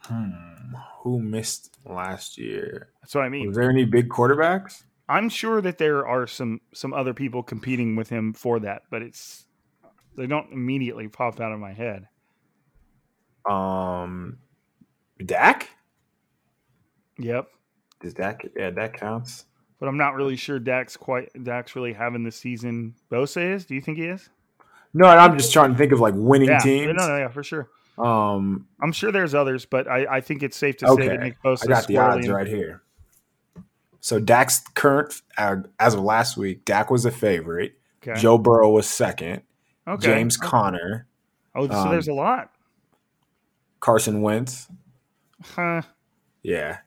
[0.00, 0.30] Hmm.
[1.00, 2.90] Who missed last year?
[3.00, 3.48] That's what I mean.
[3.48, 4.84] Was there any big quarterbacks?
[5.08, 9.02] I'm sure that there are some some other people competing with him for that, but
[9.02, 9.46] it's
[10.16, 12.08] they don't immediately pop out of my head.
[13.48, 14.38] Um,
[15.22, 15.68] Dak.
[17.18, 17.48] Yep,
[18.00, 18.44] Does Dak?
[18.56, 19.44] Yeah, that counts.
[19.78, 23.66] but I'm not really sure Dak's quite Dak's really having the season Bosa is.
[23.66, 24.28] Do you think he is?
[24.94, 26.94] No, I'm just trying to think of like winning Yeah, teams.
[26.96, 27.68] no, no, yeah, for sure.
[27.98, 31.24] Um, I'm sure there's others, but I, I think it's safe to say that okay,
[31.24, 32.82] Nick Bosa I got the odds right here.
[34.00, 37.74] So Dak's current, uh, as of last week, Dak was a favorite.
[38.06, 38.18] Okay.
[38.20, 39.42] Joe Burrow was second.
[39.86, 40.06] okay.
[40.06, 41.06] James Conner,
[41.54, 42.50] Oh, so um, there's a lot.
[43.80, 44.68] Carson Wentz.
[45.44, 45.82] Huh.
[46.42, 46.78] Yeah.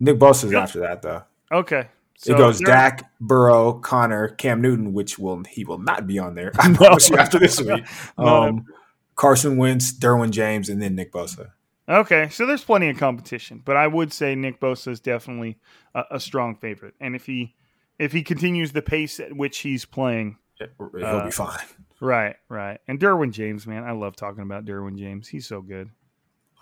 [0.00, 0.62] Nick Bosa's Yep.
[0.62, 1.22] after that though.
[1.52, 1.88] Okay.
[2.16, 6.18] So it goes there- Dak, Burrow, Conner, Cam Newton, which will he will not be
[6.18, 6.52] on there.
[6.58, 7.84] I promise you after this week.
[8.18, 8.66] Um,
[9.16, 11.50] Carson Wentz, Derwin James, and then Nick Bosa.
[11.88, 15.58] Okay, so there's plenty of competition, but I would say Nick Bosa is definitely
[15.94, 17.54] a, a strong favorite, and if he
[17.98, 21.58] if he continues the pace at which he's playing, He'll Uh, be fine.
[22.00, 25.28] right, right, and Derwin James, man, I love talking about Derwin James.
[25.28, 25.90] He's so good,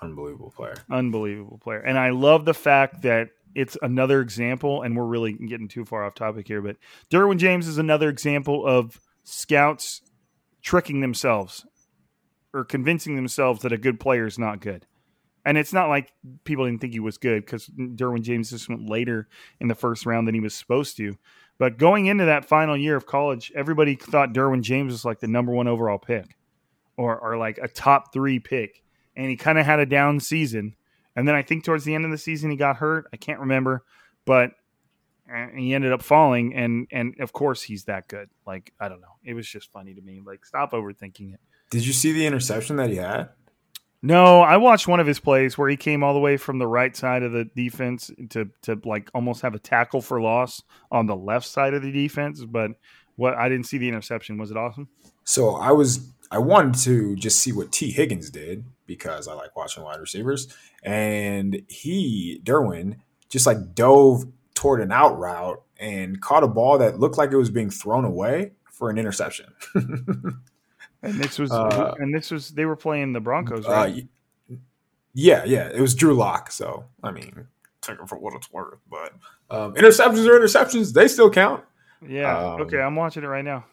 [0.03, 0.75] Unbelievable player.
[0.91, 5.69] unbelievable player, and I love the fact that it's another example, and we're really getting
[5.69, 6.77] too far off topic here, but
[7.11, 10.03] Derwin James is another example of scouts
[10.63, 11.67] tricking themselves
[12.55, 14.87] or convincing themselves that a good player is not good.
[15.45, 16.13] And it's not like
[16.45, 19.29] people didn't think he was good because Derwin James just went later
[19.61, 21.19] in the first round than he was supposed to.
[21.59, 25.27] But going into that final year of college, everybody thought Derwin James was like the
[25.27, 26.37] number one overall pick
[26.97, 28.83] or, or like a top three pick.
[29.17, 30.75] And he kind of had a down season.
[31.15, 33.07] And then I think towards the end of the season, he got hurt.
[33.13, 33.85] I can't remember.
[34.25, 34.53] But
[35.57, 36.55] he ended up falling.
[36.55, 38.31] And, and of course, he's that good.
[38.47, 39.17] Like, I don't know.
[39.25, 40.21] It was just funny to me.
[40.25, 41.41] Like, stop overthinking it.
[41.71, 43.31] Did you see the interception that he had?
[44.03, 46.67] No, I watched one of his plays where he came all the way from the
[46.67, 50.61] right side of the defense to to like almost have a tackle for loss
[50.91, 52.45] on the left side of the defense.
[52.45, 52.73] But
[53.15, 54.39] what I didn't see the interception.
[54.39, 54.89] Was it awesome?
[55.25, 59.55] So I was I wanted to just see what Tee Higgins did because I like
[59.55, 60.49] watching wide receivers,
[60.83, 62.97] and he Derwin
[63.29, 64.25] just like dove
[64.55, 68.05] toward an out route and caught a ball that looked like it was being thrown
[68.05, 69.47] away for an interception.
[71.05, 74.07] And this was Uh, and this was they were playing the Broncos, Uh, right?
[74.49, 74.59] y-
[75.15, 76.53] yeah, yeah, it was Drew Lock.
[76.53, 77.49] So I mean,
[77.81, 78.79] take it for what it's worth.
[78.89, 79.13] But
[79.51, 81.65] um, interceptions are interceptions; they still count.
[82.07, 82.39] yeah.
[82.55, 83.65] um, okay, I'm watching it right now.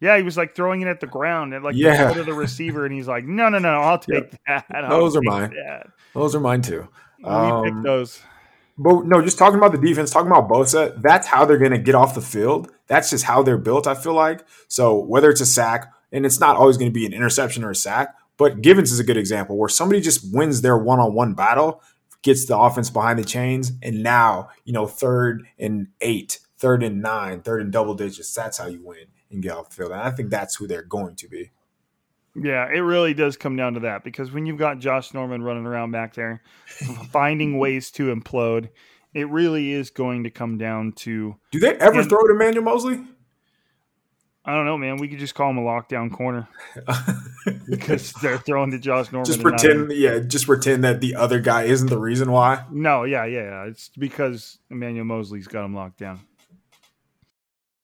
[0.00, 2.04] Yeah, he was like throwing it at the ground at like Yeah.
[2.04, 4.64] the foot of the receiver, and he's like, "No, no, no, I'll take that.
[4.74, 5.50] I'll Those are mine.
[5.66, 5.88] That.
[6.14, 6.88] Those are mine too.
[7.18, 8.20] we Um, picked those.
[8.78, 11.78] But no, just talking about the defense, talking about Bosa, that's how they're going to
[11.78, 12.70] get off the field.
[12.86, 14.40] That's just how they're built, I feel like.
[14.68, 17.70] So whether it's a sack, and it's not always going to be an interception or
[17.72, 21.12] a sack, but Givens is a good example where somebody just wins their one on
[21.12, 21.82] one battle,
[22.22, 27.02] gets the offense behind the chains, and now, you know, third and eight, third and
[27.02, 28.32] nine, third and double digits.
[28.34, 29.92] That's how you win and get off the field.
[29.92, 31.50] And I think that's who they're going to be.
[32.36, 35.66] Yeah, it really does come down to that because when you've got Josh Norman running
[35.66, 36.42] around back there,
[37.10, 38.68] finding ways to implode,
[39.14, 42.62] it really is going to come down to Do they ever And- throw to Emmanuel
[42.64, 43.02] Moseley?
[44.42, 44.96] I don't know, man.
[44.96, 46.48] We could just call him a lockdown corner
[47.68, 49.26] because they're throwing to Josh Norman.
[49.26, 52.64] just pretend, yeah, just pretend that the other guy isn't the reason why.
[52.70, 53.64] No, yeah, yeah, yeah.
[53.66, 56.20] It's because Emmanuel Moseley's got him locked down.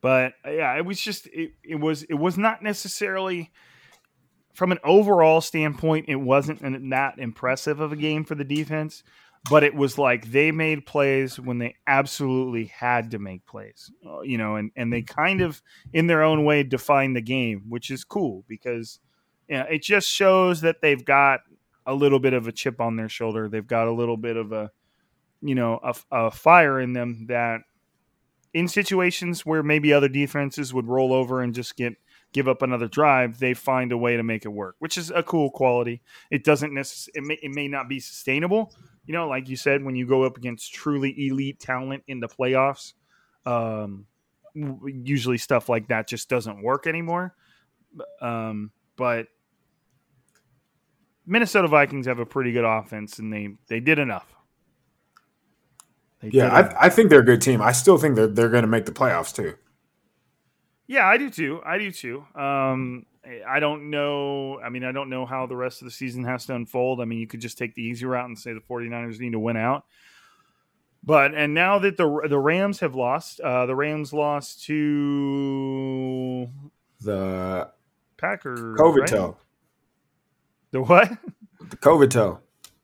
[0.00, 3.50] But uh, yeah, it was just it, it was it was not necessarily
[4.54, 9.02] from an overall standpoint, it wasn't an, that impressive of a game for the defense.
[9.48, 14.20] But it was like they made plays when they absolutely had to make plays, uh,
[14.20, 15.62] you know, and, and they kind of,
[15.94, 19.00] in their own way, defined the game, which is cool because
[19.48, 21.40] you know, it just shows that they've got
[21.86, 23.48] a little bit of a chip on their shoulder.
[23.48, 24.70] They've got a little bit of a,
[25.40, 27.62] you know, a, a fire in them that
[28.52, 31.94] in situations where maybe other defenses would roll over and just get
[32.32, 35.22] give up another drive, they find a way to make it work, which is a
[35.22, 36.00] cool quality.
[36.30, 38.72] It doesn't necessarily it may, it may not be sustainable,
[39.06, 42.28] you know, like you said, when you go up against truly elite talent in the
[42.28, 42.92] playoffs,
[43.46, 44.06] um,
[44.54, 47.34] usually stuff like that just doesn't work anymore.
[48.20, 49.26] Um, but
[51.26, 54.32] Minnesota Vikings have a pretty good offense, and they they did enough.
[56.20, 56.48] They Yeah.
[56.48, 57.60] I, I think they're a good team.
[57.60, 59.54] I still think that they're going to make the playoffs too.
[60.86, 61.60] Yeah, I do too.
[61.64, 62.24] I do too.
[62.34, 63.06] Um,
[63.46, 64.60] I don't know.
[64.60, 67.00] I mean, I don't know how the rest of the season has to unfold.
[67.00, 69.38] I mean, you could just take the easy route and say the 49ers need to
[69.38, 69.84] win out.
[71.02, 76.50] But and now that the the Rams have lost, uh, the Rams lost to
[77.00, 77.70] The
[78.18, 78.78] Packers.
[78.78, 79.08] COVID right?
[79.08, 79.36] toe.
[80.72, 81.10] The what?
[81.70, 82.40] The COVID toe.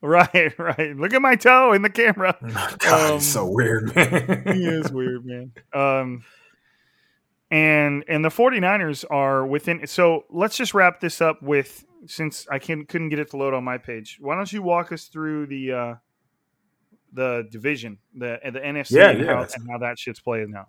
[0.06, 0.96] Right, right.
[0.96, 2.36] Look at my toe in the camera.
[2.78, 4.42] God, Um, he's so weird, man.
[4.54, 5.52] he is weird, man.
[5.74, 6.22] Um,
[7.50, 9.86] and and the 49ers are within.
[9.86, 13.54] So let's just wrap this up with since I can couldn't get it to load
[13.54, 14.18] on my page.
[14.20, 15.94] Why don't you walk us through the uh,
[17.12, 19.46] the division, the the NFC, Yeah, and, how, yeah.
[19.54, 20.68] and how that shit's playing now?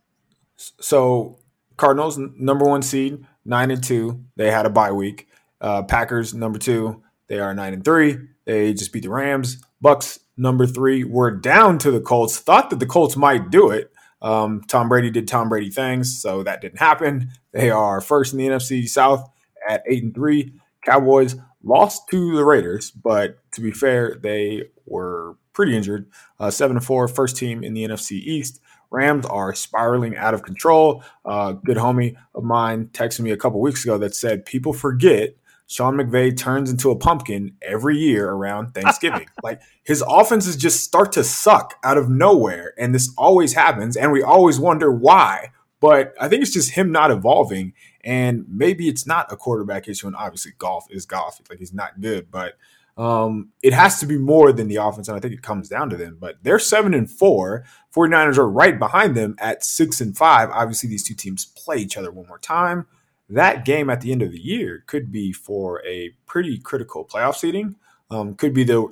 [0.55, 1.39] So
[1.77, 4.23] Cardinals number one seed, nine and two.
[4.35, 5.27] They had a bye week.
[5.59, 7.03] Uh, Packers number two.
[7.28, 8.17] They are nine and three.
[8.45, 9.61] They just beat the Rams.
[9.82, 11.03] Bucks number three.
[11.03, 12.38] We're down to the Colts.
[12.39, 13.91] Thought that the Colts might do it.
[14.21, 17.30] Um, Tom Brady did Tom Brady things, so that didn't happen.
[17.51, 19.30] They are first in the NFC South
[19.67, 20.53] at eight and three.
[20.86, 26.09] Cowboys lost to the Raiders, but to be fair, they were pretty injured.
[26.39, 28.61] Uh, seven and four, first team in the NFC East.
[28.89, 31.03] Rams are spiraling out of control.
[31.25, 35.36] Uh, good homie of mine texted me a couple weeks ago that said people forget
[35.68, 39.28] Sean McVay turns into a pumpkin every year around Thanksgiving.
[39.43, 44.11] like his offenses just start to suck out of nowhere, and this always happens, and
[44.11, 45.51] we always wonder why.
[45.80, 50.07] But I think it's just him not evolving, and maybe it's not a quarterback issue.
[50.07, 52.53] And obviously, golf is golf; like he's not good, but
[52.97, 55.89] um, it has to be more than the offense, and I think it comes down
[55.91, 56.18] to them.
[56.20, 57.63] But they're seven and four.
[57.93, 60.49] 49ers are right behind them at six and five.
[60.49, 62.88] Obviously, these two teams play each other one more time.
[63.30, 67.36] That game at the end of the year could be for a pretty critical playoff
[67.36, 67.75] seeding.
[68.09, 68.88] Um, could be the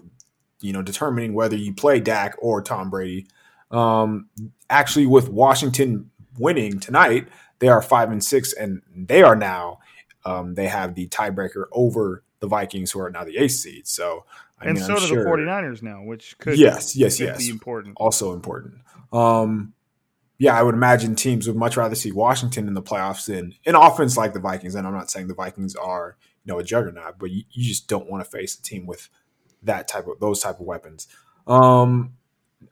[0.60, 3.28] you know determining whether you play Dak or Tom Brady.
[3.72, 4.28] Um,
[4.70, 7.28] actually, with Washington winning tonight,
[7.60, 9.80] they are five and six, and they are now
[10.26, 13.88] um, they have the tiebreaker over the Vikings, who are now the eighth seed.
[13.88, 14.26] So,
[14.60, 17.28] I and mean, so I'm do sure- the 49ers now, which could Yes, yes, could
[17.28, 17.38] yes.
[17.38, 17.96] be important.
[17.98, 18.76] also important.
[19.14, 19.74] Um,
[20.38, 23.76] yeah, I would imagine teams would much rather see Washington in the playoffs than an
[23.76, 24.76] offense like the Vikings.
[24.76, 27.88] And I'm not saying the Vikings are you know a juggernaut, but you, you just
[27.88, 29.10] don't want to face a team with
[29.64, 31.08] that type of those type of weapons.
[31.48, 32.14] Um,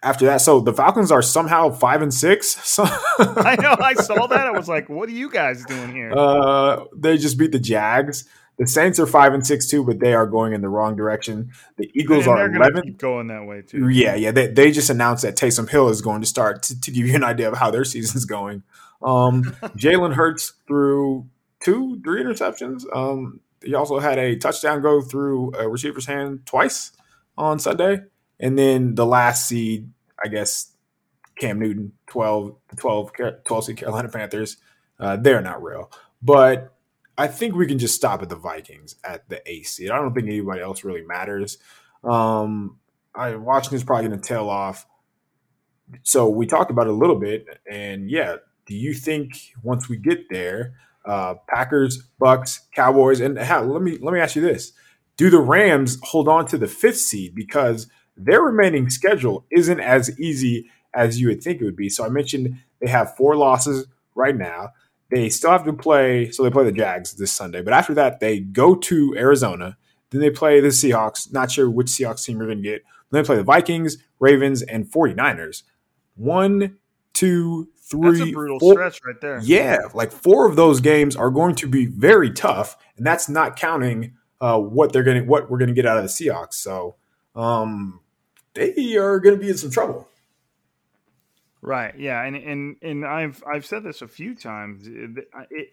[0.01, 2.53] after that, so the Falcons are somehow five and six.
[2.74, 3.76] So I know.
[3.80, 4.47] I saw that.
[4.47, 8.26] I was like, "What are you guys doing here?" Uh, they just beat the Jags.
[8.58, 11.51] The Saints are five and six too, but they are going in the wrong direction.
[11.78, 12.93] The Eagles and are they're going to eleven.
[12.97, 13.89] going that way too.
[13.89, 14.32] Yeah, yeah.
[14.32, 17.16] They, they just announced that Taysom Hill is going to start to, to give you
[17.16, 18.64] an idea of how their season's going.
[19.01, 19.43] Um,
[19.76, 21.28] Jalen Hurts threw
[21.64, 22.84] two, three interceptions.
[22.95, 26.91] Um, he also had a touchdown go through a receiver's hand twice
[27.38, 28.01] on Sunday.
[28.39, 29.89] And then the last seed,
[30.24, 30.74] I guess,
[31.38, 33.12] Cam Newton, 12, 12,
[33.45, 34.58] 12 seed Carolina Panthers.
[34.99, 35.91] Uh, they're not real.
[36.22, 36.74] But
[37.18, 39.89] I think we can just stop at the Vikings at the AC.
[39.89, 41.57] I don't think anybody else really matters.
[42.03, 42.80] Um,
[43.16, 44.88] I Washington's probably going to tail off.
[46.01, 49.97] So we talked about it a little bit, and yeah, do you think once we
[49.97, 50.74] get there,
[51.05, 54.72] uh, Packers, Bucks, Cowboys, and let me let me ask you this:
[55.18, 57.88] Do the Rams hold on to the fifth seed because
[58.18, 61.89] their remaining schedule isn't as easy as you would think it would be?
[61.89, 63.86] So I mentioned they have four losses
[64.16, 64.70] right now.
[65.12, 68.20] They still have to play, so they play the Jags this Sunday, but after that,
[68.20, 69.78] they go to Arizona.
[70.10, 71.32] Then they play the Seahawks.
[71.32, 72.84] Not sure which Seahawks team you're going to get.
[73.12, 75.64] Then they play the Vikings, Ravens, and 49ers.
[76.16, 76.78] One,
[77.14, 78.20] two, three.
[78.20, 79.39] That's a brutal four- stretch right there.
[79.43, 83.56] Yeah, like four of those games are going to be very tough, and that's not
[83.56, 86.56] counting uh, what they're going to what we're going to get out of the Seahawks.
[86.56, 86.95] So
[87.36, 87.99] um,
[88.54, 90.08] they are going to be in some trouble.
[91.64, 91.97] Right.
[91.97, 92.22] Yeah.
[92.22, 94.86] And and and I've I've said this a few times.
[94.86, 95.70] It, it,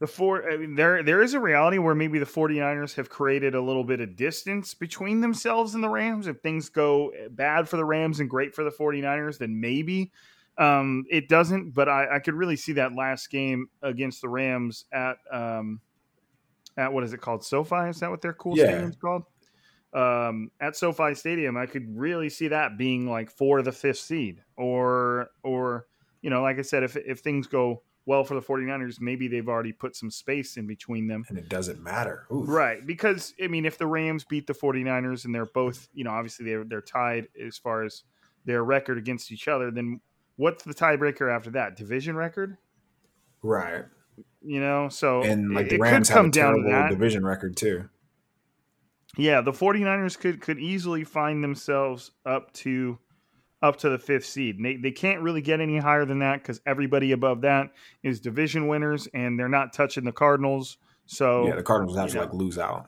[0.00, 3.54] the four I mean, there there is a reality where maybe the 49ers have created
[3.54, 6.26] a little bit of distance between themselves and the Rams.
[6.26, 10.10] If things go bad for the Rams and great for the 49ers, then maybe
[10.56, 11.72] um, it doesn't.
[11.72, 15.80] But I, I could really see that last game against the Rams at um,
[16.76, 17.44] at what is it called?
[17.44, 17.88] SoFi?
[17.90, 18.64] Is that what their cool Yeah.
[18.66, 19.24] stadium's called?
[19.94, 24.42] Um, at SoFi Stadium, I could really see that being like for the fifth seed,
[24.56, 25.86] or or
[26.22, 29.48] you know, like I said, if if things go well for the 49ers, maybe they've
[29.48, 31.24] already put some space in between them.
[31.28, 32.26] And it doesn't matter.
[32.32, 32.48] Oof.
[32.48, 36.10] Right, because I mean, if the Rams beat the 49ers and they're both, you know,
[36.10, 38.04] obviously they're they're tied as far as
[38.46, 40.00] their record against each other, then
[40.36, 41.76] what's the tiebreaker after that?
[41.76, 42.56] Division record,
[43.42, 43.84] Right.
[44.42, 44.88] you know?
[44.88, 46.90] So And like it, the it Rams could have come a down to terrible that.
[46.90, 47.88] division record too.
[49.16, 52.98] Yeah, the 49ers could could easily find themselves up to
[53.62, 54.56] up to the fifth seed.
[54.56, 58.20] And They they can't really get any higher than that because everybody above that is
[58.20, 60.78] division winners, and they're not touching the Cardinals.
[61.06, 62.86] So yeah, the Cardinals have to like lose out.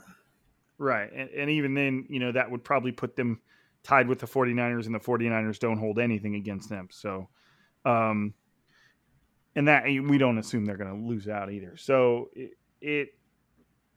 [0.78, 3.40] right, and, and even then, you know, that would probably put them
[3.82, 6.88] tied with the 49ers, and the 49ers don't hold anything against them.
[6.90, 7.28] So,
[7.84, 8.34] um,
[9.56, 11.76] and that we don't assume they're going to lose out either.
[11.76, 13.08] So it, it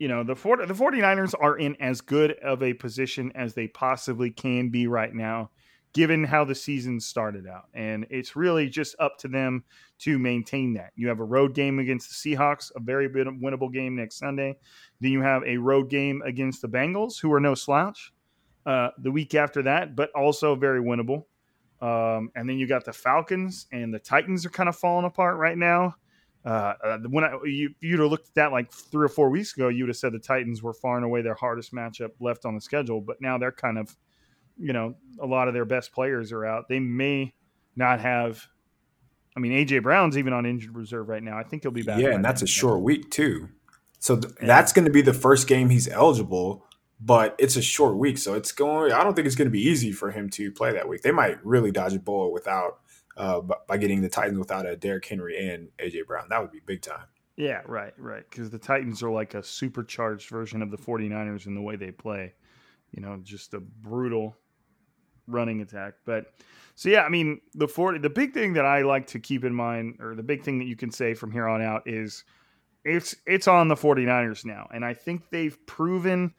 [0.03, 3.69] you know, the 40, the 49ers are in as good of a position as they
[3.69, 5.49] possibly can be right now
[5.93, 7.69] given how the season started out.
[7.73, 9.63] And it's really just up to them
[9.99, 10.91] to maintain that.
[10.97, 14.57] You have a road game against the Seahawks, a very winnable game next Sunday.
[14.99, 18.11] Then you have a road game against the Bengals, who are no slouch,
[18.65, 21.23] uh, the week after that, but also very winnable.
[21.79, 25.37] Um, and then you got the Falcons and the Titans are kind of falling apart
[25.37, 25.95] right now.
[26.45, 29.55] Uh, uh when I, you, you'd have looked at that like three or four weeks
[29.55, 32.45] ago, you would have said the Titans were far and away their hardest matchup left
[32.45, 33.01] on the schedule.
[33.01, 33.95] But now they're kind of
[34.57, 36.67] you know, a lot of their best players are out.
[36.67, 37.33] They may
[37.75, 38.47] not have.
[39.35, 41.37] I mean, AJ Brown's even on injured reserve right now.
[41.37, 41.99] I think he'll be back.
[41.99, 43.49] Yeah, and that's a short week too.
[43.99, 44.47] So th- yeah.
[44.47, 46.65] that's going to be the first game he's eligible,
[47.01, 48.91] but it's a short week, so it's going.
[48.91, 51.01] I don't think it's going to be easy for him to play that week.
[51.01, 52.79] They might really dodge a bullet without
[53.17, 56.27] uh, by getting the Titans without a Derrick Henry and AJ Brown.
[56.29, 57.05] That would be big time.
[57.35, 58.23] Yeah, right, right.
[58.29, 61.91] Because the Titans are like a supercharged version of the 49ers in the way they
[61.91, 62.33] play.
[62.91, 64.35] You know, just a brutal
[65.27, 65.95] running attack.
[66.05, 66.27] But
[66.75, 69.53] so yeah, I mean the 40 the big thing that I like to keep in
[69.53, 72.23] mind or the big thing that you can say from here on out is
[72.83, 74.67] it's it's on the 49ers now.
[74.73, 76.33] And I think they've proven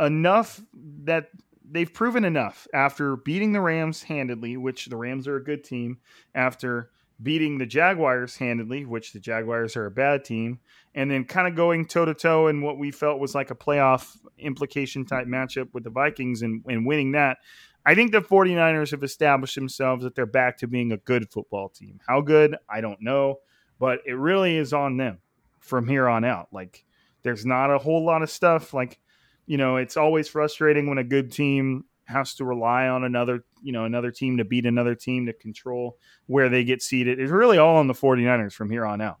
[0.00, 0.60] enough
[1.04, 1.28] that
[1.68, 5.98] they've proven enough after beating the Rams handedly, which the Rams are a good team,
[6.34, 6.90] after
[7.22, 10.60] beating the Jaguars handedly, which the Jaguars are a bad team,
[10.94, 13.54] and then kind of going toe to toe in what we felt was like a
[13.54, 17.38] playoff implication type matchup with the Vikings and, and winning that.
[17.86, 21.68] I think the 49ers have established themselves that they're back to being a good football
[21.68, 22.00] team.
[22.06, 23.40] How good, I don't know,
[23.78, 25.18] but it really is on them
[25.60, 26.48] from here on out.
[26.50, 26.84] Like,
[27.22, 28.72] there's not a whole lot of stuff.
[28.72, 28.98] Like,
[29.46, 33.72] you know, it's always frustrating when a good team has to rely on another, you
[33.72, 37.18] know, another team to beat another team to control where they get seated.
[37.18, 39.18] It's really all on the 49ers from here on out.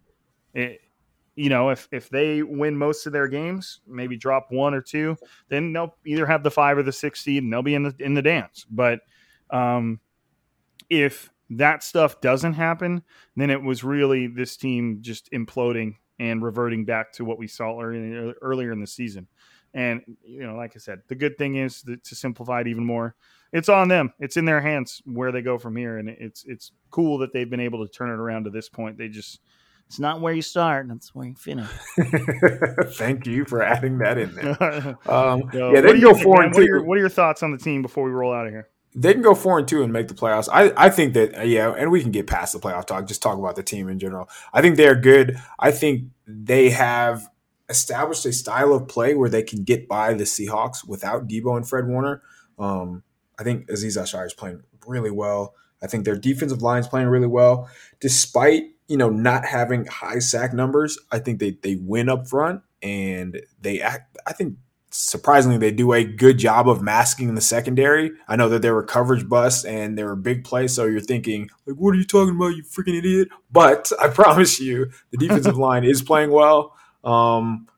[0.52, 0.80] It,
[1.36, 5.16] you know, if if they win most of their games, maybe drop one or two,
[5.48, 7.94] then they'll either have the five or the six seed, and they'll be in the
[7.98, 8.64] in the dance.
[8.70, 9.00] But
[9.50, 9.98] um,
[10.88, 13.02] if that stuff doesn't happen,
[13.36, 17.80] then it was really this team just imploding and reverting back to what we saw
[17.80, 19.26] earlier earlier in the season.
[19.74, 22.84] And you know, like I said, the good thing is that, to simplify it even
[22.84, 23.16] more,
[23.52, 24.12] it's on them.
[24.20, 27.50] It's in their hands where they go from here, and it's it's cool that they've
[27.50, 28.96] been able to turn it around to this point.
[28.96, 29.40] They just
[29.86, 31.68] it's not where you start, it's where you finish.
[32.96, 34.98] Thank you for adding that in there.
[35.06, 36.60] Um, Yo, yeah, they can go four and two.
[36.60, 38.52] What are, your, what are your thoughts on the team before we roll out of
[38.52, 38.68] here?
[38.94, 40.48] They can go four and two and make the playoffs.
[40.52, 43.06] I, I think that uh, yeah, and we can get past the playoff talk.
[43.06, 44.28] Just talk about the team in general.
[44.52, 45.36] I think they're good.
[45.58, 47.28] I think they have
[47.68, 51.68] established a style of play where they can get by the Seahawks without Deebo and
[51.68, 52.22] Fred Warner.
[52.58, 53.02] Um,
[53.38, 55.54] I think Azeez Ojulari is playing really well.
[55.82, 57.68] I think their defensive line is playing really well,
[58.00, 60.98] despite you know not having high sack numbers.
[61.12, 64.16] I think they they win up front and they act.
[64.26, 64.56] I think
[64.90, 68.12] surprisingly they do a good job of masking the secondary.
[68.28, 71.50] I know that there were coverage busts and there were big plays, so you're thinking
[71.66, 75.58] like, "What are you talking about, you freaking idiot?" But I promise you, the defensive
[75.68, 76.74] line is playing well.
[77.04, 77.68] Um,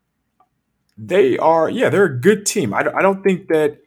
[0.97, 2.72] they are, yeah, they're a good team.
[2.72, 3.79] I, I don't think that,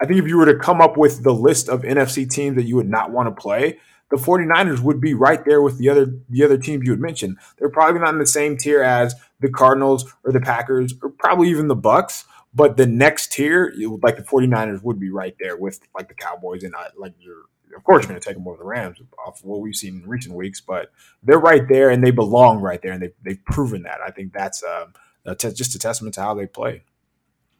[0.00, 2.64] I think if you were to come up with the list of NFC teams that
[2.64, 3.78] you would not want to play,
[4.10, 7.38] the 49ers would be right there with the other the other teams you had mentioned.
[7.56, 11.48] They're probably not in the same tier as the Cardinals or the Packers or probably
[11.48, 13.72] even the Bucks, but the next tier,
[14.02, 17.44] like the 49ers would be right there with like the Cowboys and uh, like you're
[17.76, 20.02] of course, you're going to take them over the Rams off of what we've seen
[20.02, 20.90] in recent weeks, but
[21.22, 24.00] they're right there and they belong right there, and they've, they've proven that.
[24.04, 24.92] I think that's um,
[25.26, 26.82] uh, t- just a testament to how they play.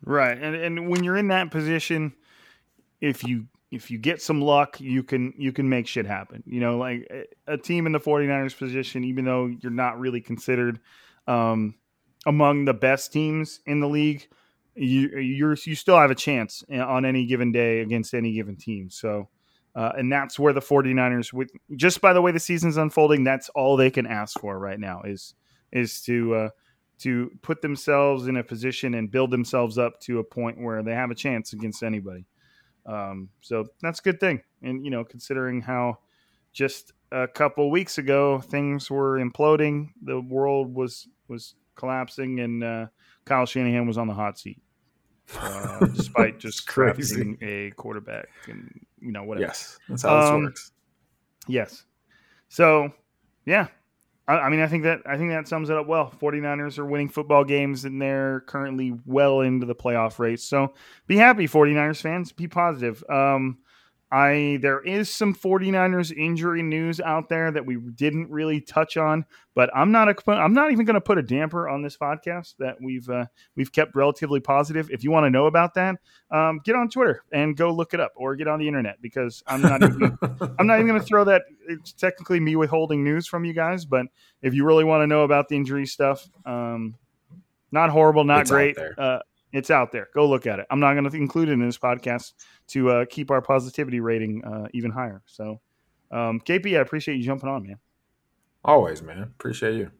[0.05, 2.13] Right, and and when you're in that position,
[3.01, 6.43] if you if you get some luck, you can you can make shit happen.
[6.45, 7.09] You know, like
[7.47, 10.81] a team in the 49ers position, even though you're not really considered
[11.27, 11.77] um,
[12.27, 14.27] among the best teams in the league,
[14.75, 18.91] you you're you still have a chance on any given day against any given team.
[18.91, 19.29] So.
[19.75, 23.49] Uh, and that's where the 49ers with just by the way the season's unfolding that's
[23.51, 25.35] all they can ask for right now is
[25.73, 26.49] is to uh,
[27.03, 30.93] to put themselves in a position and build themselves up to a point where they
[30.93, 32.25] have a chance against anybody.
[32.87, 34.41] Um, so that's a good thing.
[34.63, 35.99] And, you know, considering how
[36.53, 42.87] just a couple weeks ago things were imploding, the world was, was collapsing, and uh,
[43.25, 44.61] Kyle Shanahan was on the hot seat.
[45.37, 49.47] Uh, despite just crazy a quarterback and you know whatever.
[49.47, 50.73] Yes, that's how um, this works.
[51.49, 51.85] Yes.
[52.49, 52.93] So,
[53.47, 53.69] yeah,
[54.29, 56.13] I, mean, I think that I think that sums it up well.
[56.21, 60.45] 49ers are winning football games and they're currently well into the playoff race.
[60.45, 60.75] So
[61.07, 62.31] be happy, 49ers fans.
[62.31, 63.03] Be positive.
[63.11, 63.59] Um,
[64.13, 69.25] I there is some 49ers injury news out there that we didn't really touch on,
[69.55, 72.57] but I'm not a, I'm not even going to put a damper on this podcast
[72.59, 73.25] that we've uh,
[73.57, 74.91] we've kept relatively positive.
[74.91, 75.97] If you want to know about that,
[76.31, 79.43] um, get on Twitter and go look it up, or get on the internet because
[79.47, 80.19] I'm not even,
[80.59, 81.45] I'm not even going to throw that.
[81.67, 84.05] It's technically me withholding news from you guys, but
[84.43, 86.97] if you really want to know about the injury stuff, um,
[87.71, 88.77] not horrible, not It's great.
[88.99, 89.21] Uh,
[89.53, 90.09] it's out there.
[90.15, 90.67] Go look at it.
[90.71, 92.33] I'm not going to include it in this podcast
[92.69, 95.23] to uh, keep our positivity rating uh, even higher.
[95.27, 95.61] So,
[96.11, 97.79] um, KP, I appreciate you jumping on, man.
[98.65, 99.23] Always, man.
[99.23, 99.91] Appreciate you.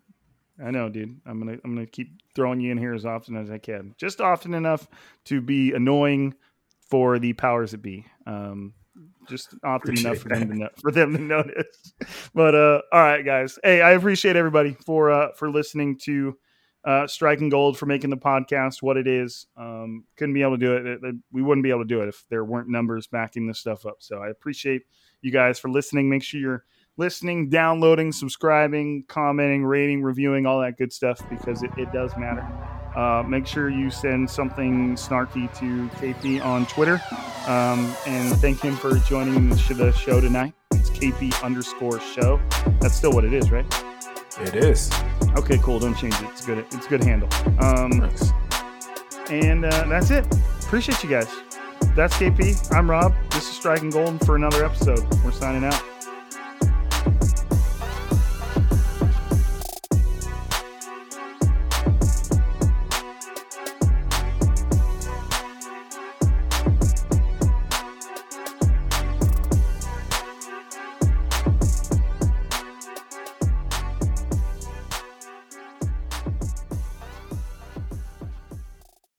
[0.65, 1.21] I know, dude.
[1.27, 4.21] I'm gonna I'm gonna keep throwing you in here as often as I can, just
[4.21, 4.87] often enough
[5.25, 6.35] to be annoying
[6.89, 8.07] for the powers that be.
[8.27, 8.75] Um,
[9.29, 11.95] just often enough for them to know, for them to notice.
[12.35, 13.59] But uh, all right, guys.
[13.63, 16.37] Hey, I appreciate everybody for uh, for listening to
[16.85, 19.47] uh, Striking Gold for making the podcast what it is.
[19.57, 21.15] Um, couldn't be able to do it.
[21.31, 23.97] We wouldn't be able to do it if there weren't numbers backing this stuff up.
[24.01, 24.83] So I appreciate
[25.21, 26.09] you guys for listening.
[26.09, 26.65] Make sure you're
[26.97, 32.47] listening, downloading, subscribing, commenting, rating, reviewing, all that good stuff because it, it does matter.
[32.97, 37.01] Uh, make sure you send something snarky to KP on Twitter
[37.47, 40.53] um, and thank him for joining the show tonight.
[40.73, 42.41] It's KP underscore show.
[42.81, 43.65] That's still what it is, right?
[44.41, 44.91] It is.
[45.37, 45.79] Okay, cool.
[45.79, 46.25] Don't change it.
[46.25, 46.59] It's good.
[46.59, 47.29] It's a good handle.
[47.59, 48.33] Um, Thanks.
[49.31, 50.27] and uh, that's it.
[50.63, 51.29] Appreciate you guys.
[51.95, 52.73] That's KP.
[52.73, 53.15] I'm Rob.
[53.31, 55.01] This is Striking Gold for another episode.
[55.25, 55.83] We're signing out.